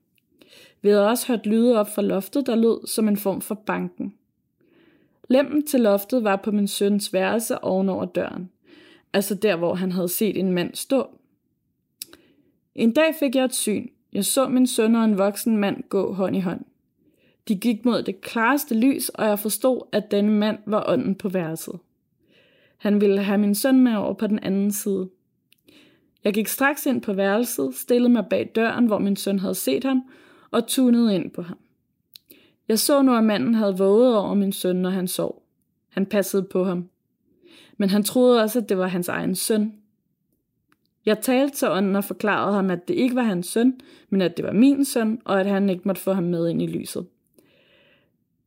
[0.82, 4.14] Vi havde også hørt lyde op fra loftet, der lød som en form for banken.
[5.32, 8.50] Lemmen til loftet var på min søns værelse ovenover døren,
[9.14, 11.08] altså der, hvor han havde set en mand stå.
[12.76, 13.88] En dag fik jeg et syn.
[14.14, 16.62] Jeg så min søn og en voksen mand gå hånd i hånd.
[17.48, 21.30] De gik mod det klareste lys, og jeg forstod, at denne mand var ånden på
[21.30, 21.80] værelset.
[22.78, 25.10] Han ville have min søn med over på den anden side.
[26.24, 29.84] Jeg gik straks ind på værelset, stillede mig bag døren, hvor min søn havde set
[29.84, 30.04] ham,
[30.52, 31.58] og tunede ind på ham.
[32.70, 35.44] Jeg så nu, at manden havde våget over min søn, når han sov.
[35.90, 36.90] Han passede på ham.
[37.78, 39.74] Men han troede også, at det var hans egen søn.
[41.06, 44.38] Jeg talte til ånden og forklarede ham, at det ikke var hans søn, men at
[44.38, 47.06] det var min søn, og at han ikke måtte få ham med ind i lyset.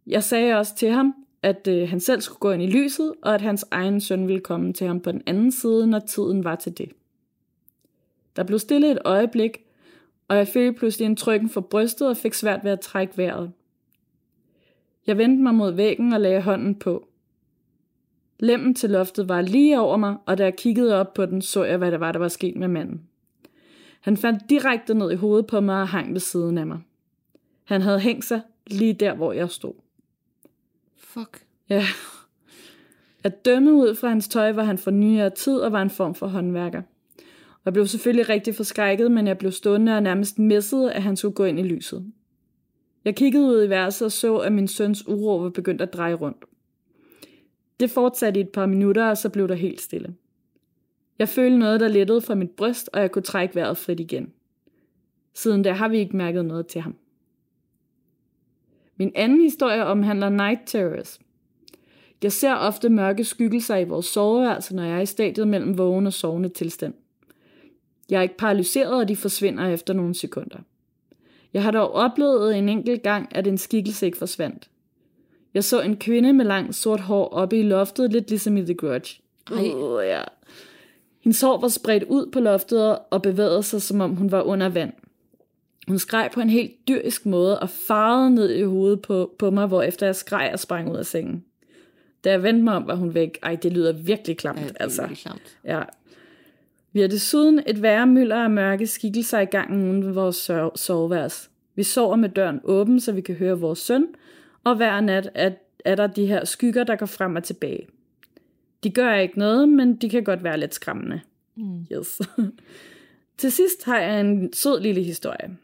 [0.06, 3.34] Jeg sagde også til ham, at øh, han selv skulle gå ind i lyset, og
[3.34, 6.56] at hans egen søn ville komme til ham på den anden side, når tiden var
[6.56, 6.88] til det.
[8.36, 9.58] Der blev stille et øjeblik,
[10.28, 13.52] og jeg følte pludselig en trykken for brystet og fik svært ved at trække vejret.
[15.06, 17.08] Jeg vendte mig mod væggen og lagde hånden på.
[18.40, 21.64] Lemmen til loftet var lige over mig, og da jeg kiggede op på den, så
[21.64, 23.02] jeg, hvad der var, der var sket med manden.
[24.00, 26.80] Han fandt direkte ned i hovedet på mig og hang ved siden af mig.
[27.64, 29.74] Han havde hængt sig lige der, hvor jeg stod.
[30.96, 31.46] Fuck.
[31.68, 31.84] Ja.
[33.24, 36.14] At dømme ud fra hans tøj var han for nyere tid og var en form
[36.14, 36.82] for håndværker.
[37.64, 41.34] Jeg blev selvfølgelig rigtig forskrækket, men jeg blev stående og nærmest misset, at han skulle
[41.34, 42.12] gå ind i lyset.
[43.04, 46.14] Jeg kiggede ud i værelset og så, at min søns uro var begyndt at dreje
[46.14, 46.44] rundt.
[47.80, 50.14] Det fortsatte i et par minutter, og så blev der helt stille.
[51.18, 54.32] Jeg følte noget, der lettede fra mit bryst, og jeg kunne trække vejret frit igen.
[55.34, 56.96] Siden da har vi ikke mærket noget til ham.
[58.96, 61.20] Min anden historie omhandler night terrors.
[62.22, 66.06] Jeg ser ofte mørke skyggelser i vores soveværelse, når jeg er i stadiet mellem vågen
[66.06, 66.94] og sovende tilstand.
[68.10, 70.58] Jeg er ikke paralyseret, og de forsvinder efter nogle sekunder.
[71.54, 74.68] Jeg har dog oplevet en enkelt gang, at en skikkelse ikke forsvandt.
[75.54, 78.74] Jeg så en kvinde med langt sort hår oppe i loftet, lidt ligesom i The
[78.74, 79.20] Grudge.
[79.50, 79.70] Ej.
[79.74, 80.22] Uh, ja.
[81.20, 84.68] Hendes hår var spredt ud på loftet og bevægede sig, som om hun var under
[84.68, 84.92] vand.
[85.88, 89.66] Hun skreg på en helt dyrisk måde og farede ned i hovedet på, på mig,
[89.66, 91.44] hvor efter jeg skreg og sprang ud af sengen.
[92.24, 93.38] Da jeg vendte mig om, var hun væk.
[93.42, 95.08] Ej, det lyder virkelig klamt, Ja, det er altså.
[95.14, 95.58] klamt.
[95.64, 95.82] Ja.
[96.92, 100.76] Vi har desuden et værre mylder af mørke skikkelser i gangen uden ved vores sove-
[100.76, 101.48] soveværelse.
[101.74, 104.06] Vi sover med døren åben, så vi kan høre vores søn,
[104.64, 105.50] og hver nat er,
[105.84, 107.86] er der de her skygger, der går frem og tilbage.
[108.84, 111.20] De gør ikke noget, men de kan godt være lidt skræmmende.
[111.56, 111.86] Mm.
[111.92, 112.20] Yes.
[113.38, 115.56] Til sidst har jeg en sød lille historie.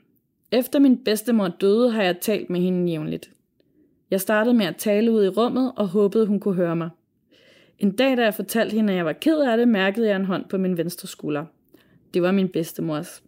[0.53, 3.31] Efter min bedstemor døde, har jeg talt med hende jævnligt.
[4.11, 6.91] Jeg startede med at tale ud i rummet og håbede, hun kunne høre mig.
[7.79, 10.25] En dag, da jeg fortalte hende, at jeg var ked af det, mærkede jeg en
[10.25, 11.45] hånd på min venstre skulder.
[12.15, 13.23] Det var min bedstemors.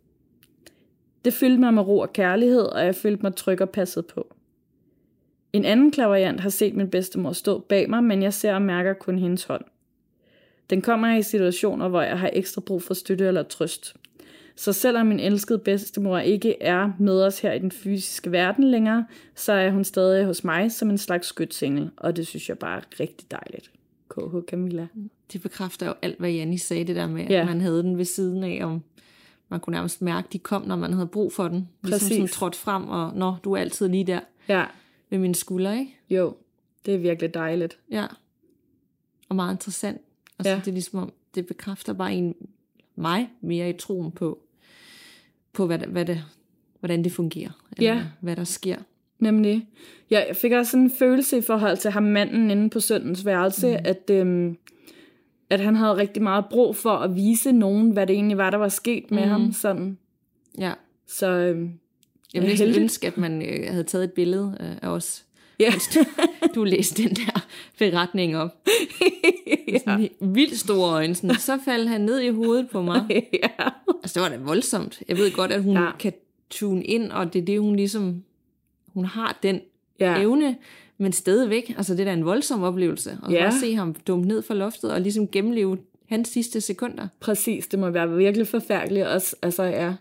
[1.25, 4.35] Det fyldte mig med ro og kærlighed, og jeg følte mig tryg og passet på.
[5.53, 8.93] En anden klaveriant har set min bedstemor stå bag mig, men jeg ser og mærker
[8.93, 9.65] kun hendes hånd.
[10.71, 13.97] Den kommer i situationer, hvor jeg har ekstra brug for støtte eller trøst.
[14.57, 19.07] Så selvom min elskede bedstemor ikke er med os her i den fysiske verden længere,
[19.35, 22.79] så er hun stadig hos mig som en slags skytsengel, og det synes jeg bare
[22.79, 23.71] er rigtig dejligt.
[24.11, 24.87] KH Camilla.
[25.33, 27.41] Det bekræfter jo alt, hvad Janni sagde, det der med, Ja.
[27.41, 28.83] at man havde den ved siden af, om
[29.49, 31.69] man kunne nærmest mærke, at de kom, når man havde brug for den.
[31.83, 32.17] Ligesom Præcis.
[32.17, 34.65] sådan trådt frem, og nå, du er altid lige der Ja,
[35.11, 35.97] ved mine skuldre, ikke?
[36.11, 36.37] jo,
[36.87, 37.79] det er virkelig dejligt.
[37.91, 38.07] Ja.
[39.29, 40.01] Og meget interessant.
[40.39, 40.55] Altså, Ja.
[40.55, 40.61] ja.
[40.61, 42.35] det er ligesom om, det bekræfter bare en,
[42.97, 44.39] mig mere i troen på,
[45.53, 46.25] på hvad, hvad det,
[46.81, 47.51] hvordan det fungerer.
[47.77, 48.05] Eller Ja.
[48.21, 48.77] hvad der sker.
[49.21, 49.67] Nemlig.
[50.11, 53.27] Ja, jeg fik også sådan en følelse i forhold til ham manden inde på søndens
[53.27, 53.77] værelse, mm.
[53.85, 54.57] at, øhm,
[55.51, 58.59] at han havde rigtig meget brug for at vise nogen, hvad det egentlig var, der
[58.59, 59.31] var sket med mm.
[59.31, 59.53] ham.
[59.53, 59.99] Sådan.
[60.59, 60.73] Ja.
[61.07, 61.71] Så øhm,
[62.35, 62.83] Jeg ville Ja, heldigt.
[62.83, 65.25] ønske, at man øh, havde taget et billede øh, af os.
[65.61, 65.71] Ja.
[65.71, 66.05] mens du,
[66.55, 67.47] du læste den der
[67.79, 68.51] beretning op.
[69.85, 71.15] Sådan vildt store øjne.
[71.15, 73.05] Sådan, så faldt han ned i hovedet på mig.
[73.43, 73.69] ja.
[74.03, 75.03] Altså, det var da voldsomt.
[75.09, 75.83] Jeg ved godt, at hun Ja.
[75.83, 75.91] ja.
[75.99, 76.13] kan
[76.51, 78.25] tune ind, og det er det, hun ligesom...
[78.95, 79.61] Hun har den
[80.01, 80.21] Ja.
[80.21, 80.57] evne,
[80.99, 81.75] men stadigvæk.
[81.77, 83.19] Altså, det er da en voldsom oplevelse.
[83.23, 83.51] Og Ja.
[83.61, 85.79] se ham dumme ned fra loftet, og ligesom gennemleve
[86.09, 87.09] hans sidste sekunder.
[87.21, 89.37] Præcis, det må være virkelig forfærdeligt også.
[89.43, 89.95] Altså, ja,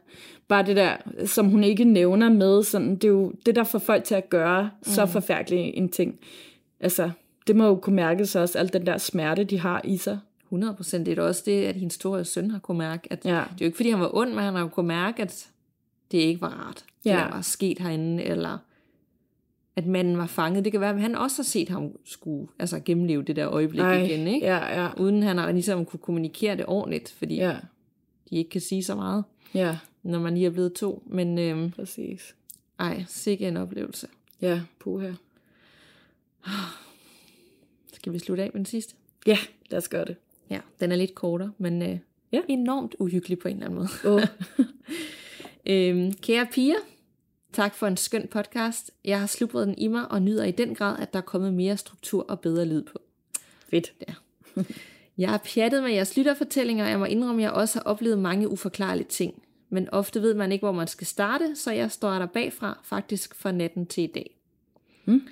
[0.47, 3.79] bare det der, som hun ikke nævner med, sådan, det er jo det, der får
[3.79, 4.83] folk til at gøre mm.
[4.83, 6.19] så forfærdelig en ting.
[6.79, 7.11] Altså,
[7.47, 10.19] det må jo kunne mærkes også, al den der smerte, de har i sig.
[10.43, 11.05] 100 procent.
[11.05, 13.07] Det er også det, at hendes store søn har kunne mærke.
[13.13, 13.29] At Ja.
[13.31, 15.47] Det er jo ikke, fordi han var ond, men han har jo kunne mærke, at
[16.11, 16.83] det ikke var rart.
[17.03, 17.15] Det Ja.
[17.15, 18.57] der var sket herinde, eller
[19.79, 20.63] at manden var fanget.
[20.63, 23.81] Det kan være, at han også har set ham skulle altså, gennemleve det der øjeblik
[23.81, 24.47] Ej, igen, ikke?
[24.47, 27.57] Ja, ja, Uden han har ligesom kunne kommunikere det ordentligt, fordi ja.
[28.29, 29.23] de ikke kan sige så meget,
[29.53, 31.03] ja, når man lige er blevet to.
[31.05, 32.35] Men øhm, præcis.
[32.79, 34.07] ej, sikke en oplevelse.
[34.41, 35.11] Ja, puha.
[37.93, 38.95] Skal vi slutte af med den sidste?
[39.27, 39.37] Ja,
[39.69, 40.15] lad os gøre det.
[40.49, 41.97] Ja, den er lidt kortere, men øh,
[42.31, 42.41] ja.
[42.47, 44.15] enormt uhyggelig på en eller anden måde.
[44.15, 44.21] Oh.
[45.65, 46.75] Øhm, kære piger,
[47.53, 48.91] tak for en skøn podcast.
[49.05, 51.53] Jeg har slubret den i mig og nyder i den grad, at der er kommet
[51.53, 52.99] mere struktur og bedre lyd på.
[53.69, 53.93] Fedt.
[55.17, 58.19] Jeg har pjattet med jeres lytterfortællinger, og jeg må indrømme, at jeg også har oplevet
[58.19, 59.43] mange uforklarlige ting.
[59.69, 63.35] Men ofte ved man ikke, hvor man skal starte, så jeg står der bagfra, faktisk
[63.35, 64.37] fra natten til i dag.
[65.05, 65.27] Hmm.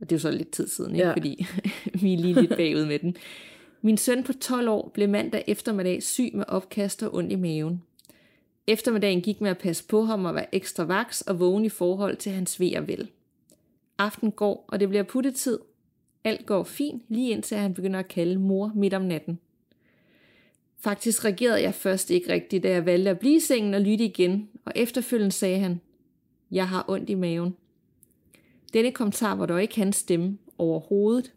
[0.00, 1.04] Og det er jo så lidt tid siden, ikke?
[1.04, 1.08] Ja.
[1.08, 1.14] Ja.
[1.14, 1.46] fordi
[2.02, 3.16] vi er lige lidt bagud med den.
[3.82, 7.82] Min søn på 12 år blev mandag eftermiddag syg med opkast og ondt i maven.
[8.66, 12.16] Eftermiddagen gik med at passe på ham og være ekstra vaks og vågen i forhold
[12.16, 13.10] til hans ved og vel.
[13.98, 15.58] Aften går, og det bliver puttetid.
[16.24, 19.38] Alt går fint, lige indtil han begynder at kalde mor midt om natten.
[20.78, 24.04] Faktisk reagerede jeg først ikke rigtigt, da jeg valgte at blive i sengen og lytte
[24.04, 25.80] igen, og efterfølgende sagde han,
[26.50, 27.56] jeg har ondt i maven.
[28.72, 31.32] Denne kommentar var dog ikke hans stemme overhovedet.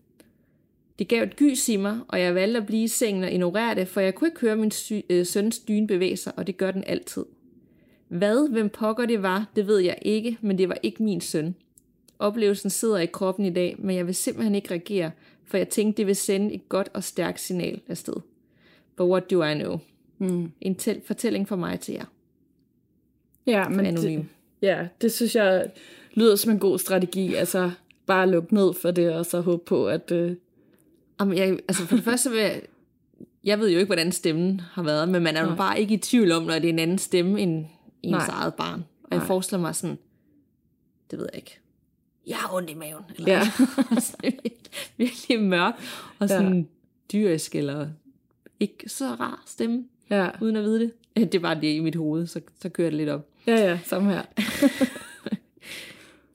[1.00, 3.76] Det gav et gys i mig, og jeg valgte at blive i sengen og ignorere
[3.76, 6.58] det, for jeg kunne ikke høre min sy- øh, søns dyne bevæge sig, og det
[6.58, 7.26] gør den altid.
[8.08, 11.56] Hvad, hvem pokker det var, det ved jeg ikke, men det var ikke min søn.
[12.20, 15.12] Oplevelsen sidder i kroppen i dag, men jeg vil simpelthen ikke reagere,
[15.46, 18.14] for jeg tænkte, det vil sende et godt og stærkt signal afsted.
[18.96, 19.80] But what do I know?
[20.18, 20.52] Mm.
[20.62, 22.06] En tel- fortælling fra mig til jer.
[23.48, 24.20] Ja, men Anonym.
[24.20, 24.28] det,
[24.62, 25.72] ja, det synes jeg
[26.14, 27.34] lyder som en god strategi.
[27.34, 27.72] Altså,
[28.06, 30.12] bare lukke ned for det, og så håbe på, at...
[30.12, 30.36] Øh,
[31.20, 32.62] Jamen, jeg, altså for det første vil jeg,
[33.44, 35.56] jeg ved jo ikke, hvordan stemmen har været, men man er jo Nej.
[35.58, 37.66] bare ikke i tvivl om, når det er en anden stemme end
[38.04, 38.28] ens Nej.
[38.30, 38.86] eget barn.
[39.04, 39.28] Og jeg Nej.
[39.28, 39.98] forestiller mig sådan,
[41.12, 41.60] det ved jeg ikke,
[42.28, 43.04] jeg har ondt i maven.
[43.16, 43.42] Eller Ja.
[44.00, 44.34] sådan
[44.98, 45.74] virkelig mørk
[46.20, 46.64] og sådan ja.
[47.18, 47.88] dyrisk, eller
[48.60, 50.92] ikke så rar stemme, ja, uden at vide det.
[51.16, 53.28] Det er bare det i mit hoved, så, så kører det lidt op.
[53.48, 54.24] ja, ja, samme her.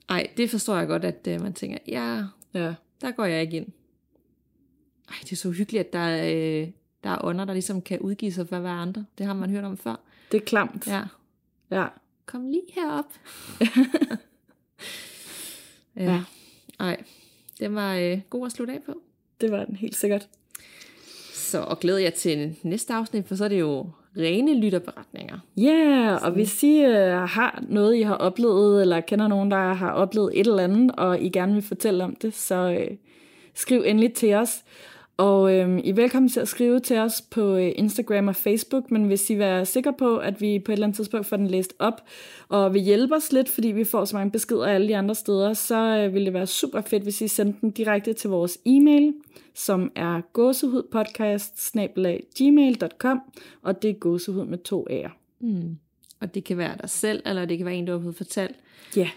[0.09, 2.23] Ej, det forstår jeg godt, at uh, man tænker, ja,
[2.53, 3.67] Ja, der går jeg ikke ind.
[5.11, 6.67] Ej, det er så hyggeligt, at der er, øh,
[7.03, 9.05] der er ånder, der ligesom kan udgive sig for at være andre.
[9.17, 9.95] Det har man hørt om før.
[10.31, 10.87] det er klamt.
[10.87, 11.03] Ja,
[11.71, 11.87] ja.
[12.25, 13.05] kom lige herop.
[15.95, 16.03] ja.
[16.03, 16.23] Ja.
[16.79, 17.03] Ej,
[17.59, 18.93] det var øh, god at slutte af på.
[19.41, 20.27] det var den helt sikkert.
[21.33, 25.39] Så og glæder jeg til næste afsnit, for så er det jo rene lytterberetninger.
[25.57, 29.73] Ja, yeah, og hvis I øh, har noget, I har oplevet, eller kender nogen, der
[29.73, 32.97] har oplevet et eller andet, og I gerne vil fortælle om det, så øh,
[33.53, 34.63] skriv endelig til os.
[35.21, 38.91] Og øh, I er velkommen til at skrive til os på øh, Instagram og Facebook,
[38.91, 41.47] men hvis I være sikre på, at vi på et eller andet tidspunkt får den
[41.47, 42.01] læst op,
[42.49, 45.53] og vil hjælpe os lidt, fordi vi får så mange beskeder alle de andre steder,
[45.53, 49.13] så øh, vil det være super fedt, hvis I sender den direkte til vores e-mail,
[49.53, 51.75] som er gåsehudpodcast
[53.61, 55.11] og det er gåsehud med to A'er.
[55.39, 55.77] Mm.
[56.19, 58.55] Og det kan være dig selv, eller det kan være en, du har fået fortalt.
[58.95, 59.09] Ja,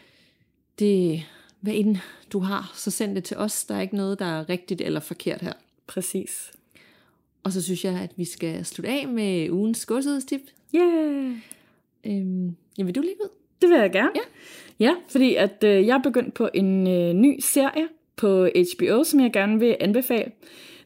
[0.78, 1.22] Det,
[1.61, 1.96] hvad end
[2.32, 3.64] du har, så send det til os.
[3.64, 5.52] Der er ikke noget, der er rigtigt eller forkert her.
[5.87, 6.53] Præcis.
[7.43, 10.41] Og så synes jeg, at vi skal slutte af med ugens godshedstip.
[10.74, 11.32] Yeah!
[12.07, 13.28] Øhm, ja, vil du lige ud?
[13.62, 14.11] Det vil jeg gerne.
[14.14, 14.20] Ja.
[14.80, 19.20] Ja, fordi at øh, jeg er begyndt på en øh, ny serie på HBO, som
[19.20, 20.32] jeg gerne vil anbefale.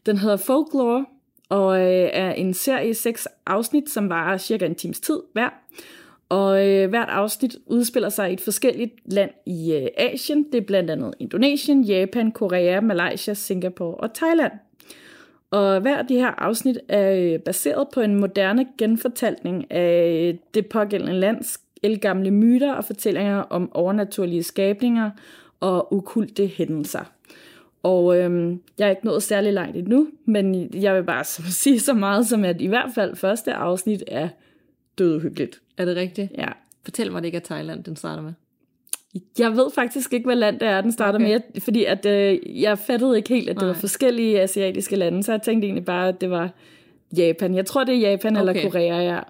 [0.06, 1.06] Den hedder Folklore,
[1.48, 5.48] og øh, er en serie i seks afsnit, som varer cirka en times tid hver.
[6.28, 10.44] Og øh, hvert afsnit udspiller sig i et forskelligt land i øh, Asien.
[10.52, 14.52] Det er blandt andet Indonesien, Japan, Korea, Malaysia, Singapore og Thailand.
[15.50, 20.38] Og hver af de her afsnit er øh, baseret på en moderne genfortælling af øh,
[20.54, 21.60] det pågældende lands
[22.00, 25.10] gamle myter og fortællinger om overnaturlige skabninger
[25.60, 27.12] og ukulte hændelser.
[27.82, 31.24] Og øhm, jeg er ikke nået særlig langt endnu, men jeg vil bare
[31.64, 34.28] sige så meget som, at i hvert fald første afsnit er
[34.98, 35.60] dødhyggeligt.
[35.76, 36.32] Er det rigtigt?
[36.38, 36.48] Ja.
[36.84, 38.32] Fortæl mig, det ikke er Thailand, den starter med.
[39.38, 41.28] Jeg ved faktisk ikke, hvad land det er, den starter okay.
[41.28, 43.68] med, fordi at, øh, jeg fattede ikke helt, at det Nej.
[43.68, 46.50] var forskellige asiatiske lande, så jeg tænkte egentlig bare, at det var
[47.16, 47.54] Japan.
[47.54, 48.48] Jeg tror, det er Japan okay.
[48.48, 49.20] eller Korea, ja.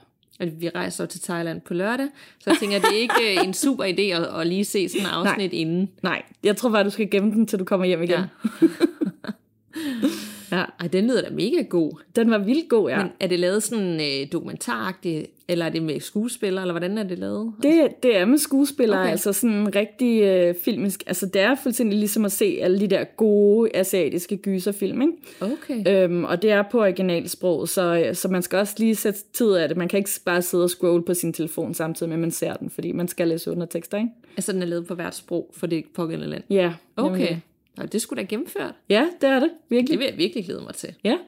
[0.41, 2.07] Og vi rejser til Thailand på lørdag,
[2.39, 5.07] så jeg tænker, at det er ikke en super idé at, at lige se sådan
[5.07, 5.61] en afsnit Nej.
[5.61, 5.91] inden.
[6.03, 8.20] Nej, jeg tror bare, du skal gemme den, til du kommer hjem igen.
[8.20, 8.66] Ja.
[10.53, 10.64] Ja.
[10.80, 11.92] Ej, den lyder da mega god.
[12.16, 12.96] Den var vildt god, ja.
[13.03, 17.03] Men er det lavet sådan øh, dokumentaragtigt, eller er det med skuespillere, eller hvordan er
[17.03, 17.53] det lavet?
[17.62, 19.11] Det, det er med skuespillere, okay.
[19.11, 21.03] altså sådan rigtig øh, filmisk.
[21.07, 25.12] Altså det er fuldstændig ligesom at se alle de der gode asiatiske gyserfilm, ikke?
[25.40, 26.05] Okay.
[26.05, 29.53] Øhm, og det er på originalsprog, så, øh, så man skal også lige sætte tid
[29.53, 29.76] af det.
[29.76, 32.55] Man kan ikke bare sidde og scrolle på sin telefon samtidig med, at man ser
[32.55, 34.11] den, fordi man skal læse undertekster, ikke?
[34.36, 36.42] Altså den er lavet på hvert sprog for det pågældende land?
[36.51, 36.72] Ja.
[36.96, 37.18] Okay.
[37.18, 37.42] Nemlig.
[37.81, 38.74] Og det skulle da gennemført.
[38.89, 39.51] Ja, det er det.
[39.68, 39.91] Virkelig.
[39.91, 40.95] Det vil jeg virkelig glæde mig til.
[41.05, 41.18] Ja.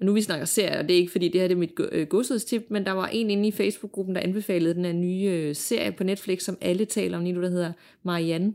[0.00, 1.72] Og nu vi snakker serier, og det er ikke fordi, det her det er mit
[1.92, 5.56] øh, godshedstip, men der var en inde i Facebook-gruppen, der anbefalede den her nye øh,
[5.56, 7.72] serie på Netflix, som alle taler om lige nu, der hedder
[8.02, 8.54] Marianne.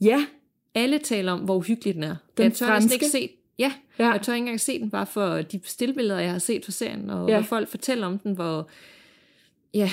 [0.00, 0.26] Ja.
[0.74, 2.16] Alle taler om, hvor hyggelig den er.
[2.36, 2.94] Den jeg tør franske?
[2.94, 6.30] ikke se Ja, ja, jeg tør ikke engang se den, bare for de stillbilleder, jeg
[6.30, 7.34] har set fra serien, og ja.
[7.34, 8.68] hvor folk fortæller om den, hvor...
[9.74, 9.90] Ja,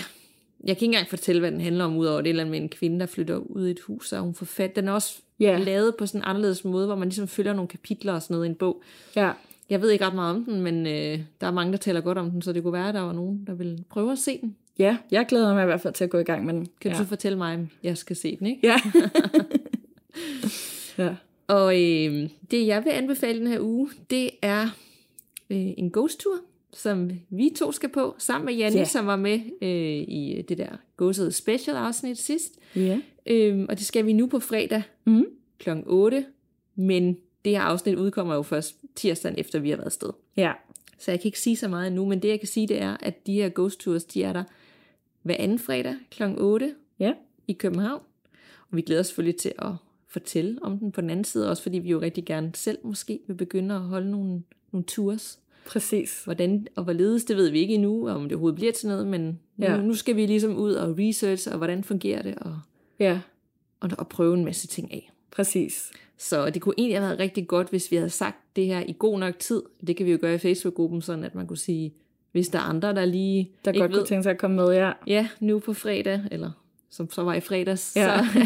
[0.64, 3.00] jeg kan ikke engang fortælle, hvad den handler om, udover det eller med en kvinde,
[3.00, 4.76] der flytter ud i et hus, og hun får fat.
[4.76, 5.66] Den er også yeah.
[5.66, 8.46] lavet på sådan en anderledes måde, hvor man ligesom følger nogle kapitler og sådan noget
[8.46, 8.84] i en bog.
[9.16, 9.32] Ja.
[9.70, 12.18] Jeg ved ikke ret meget om den, men øh, der er mange, der taler godt
[12.18, 14.40] om den, så det kunne være, at der var nogen, der vil prøve at se
[14.42, 14.56] den.
[14.80, 16.68] Ja, jeg glæder mig i hvert fald til at gå i gang med den.
[16.82, 16.98] Kan ja.
[16.98, 18.68] du fortælle mig, om jeg skal se den, ikke?
[18.68, 18.76] Ja.
[21.04, 21.16] ja.
[21.48, 24.64] Og øh, det, jeg vil anbefale den her uge, det er
[25.50, 26.36] øh, en ghost-tur
[26.74, 28.88] som vi to skal på, sammen med Janne, yeah.
[28.88, 32.60] som var med øh, i det der gåsede special afsnit sidst.
[32.78, 33.00] Yeah.
[33.26, 35.26] Øhm, og det skal vi nu på fredag mm.
[35.60, 35.70] kl.
[35.86, 36.26] 8,
[36.76, 40.10] men det her afsnit udkommer jo først tirsdagen efter vi har været afsted.
[40.38, 40.52] Ja.
[41.00, 42.98] Så jeg kan ikke sige så meget nu, men det jeg kan sige, det er,
[43.00, 44.44] at de her ghost tours, de er der
[45.22, 46.24] hver anden fredag kl.
[46.38, 47.14] 8 ja.
[47.48, 48.02] i København.
[48.72, 49.72] Og vi glæder os selvfølgelig til at
[50.08, 53.20] fortælle om den på den anden side, også fordi vi jo rigtig gerne selv måske
[53.28, 55.40] vil begynde at holde nogle, nogle tours.
[55.66, 56.24] Præcis.
[56.24, 59.40] Hvordan og hvorledes, det ved vi ikke endnu, om det overhovedet bliver til noget, men
[59.60, 59.78] ja.
[59.78, 62.60] nu, nu skal vi ligesom ud og research, og hvordan fungerer det, og,
[63.00, 63.20] ja.
[63.80, 65.12] og, og prøve en masse ting af.
[65.32, 65.92] Præcis.
[66.18, 68.96] Så det kunne egentlig have været rigtig godt, hvis vi havde sagt det her i
[69.00, 69.62] god nok tid.
[69.88, 71.94] Det kan vi jo gøre i Facebook-gruppen, sådan at man kunne sige,
[72.32, 74.74] hvis der er andre, der lige Der godt ved, kunne tænke sig at komme med,
[74.74, 74.92] ja.
[75.08, 76.52] Ja, nu på fredag, eller
[76.90, 78.18] som så var i fredags, Ja.
[78.18, 78.42] så,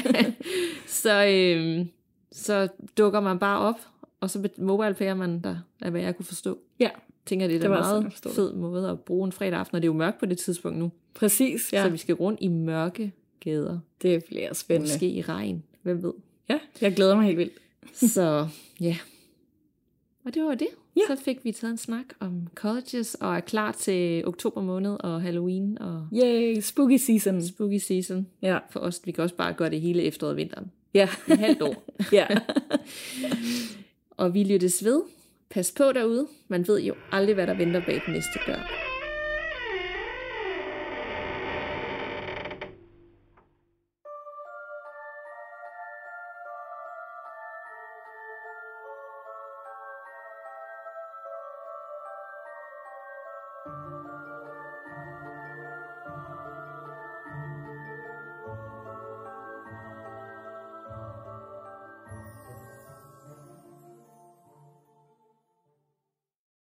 [1.03, 1.89] så, øhm,
[2.32, 3.80] så dukker man bare op,
[4.20, 6.57] og så mobile man der, af hvad jeg kunne forstå.
[6.80, 6.89] Ja.
[7.28, 9.82] Tænker, det er Det sådan, jeg meget fed måde at bruge en fredag aften, og
[9.82, 10.91] det er jo mørkt på det tidspunkt nu.
[11.13, 11.84] Præcis, Ja.
[11.84, 13.80] Så vi skal rundt i mørke gader.
[14.01, 14.93] Det bliver spændende.
[14.93, 15.63] Måske i regn.
[15.82, 16.13] Hvem ved?
[16.49, 17.53] Ja, jeg glæder mig helt vildt.
[18.13, 18.47] Så
[18.82, 18.97] ja.
[20.25, 20.67] Og det var det.
[20.95, 21.15] Ja.
[21.15, 25.21] Så fik vi taget en snak om colleges, og er klar til oktober måned og
[25.21, 27.43] Halloween og Yay, spooky season.
[27.43, 28.28] spooky season.
[28.41, 28.57] Ja.
[28.69, 30.71] For os, vi kan også bare gøre det hele efteråret og vinteren.
[30.93, 31.09] Ja.
[31.28, 31.84] I halvt år.
[32.11, 32.28] ja.
[34.11, 35.01] Og vi lyttes ved.
[35.49, 36.27] Pas på derude.
[36.47, 38.86] Man ved jo aldrig, hvad der venter bag den næste dør.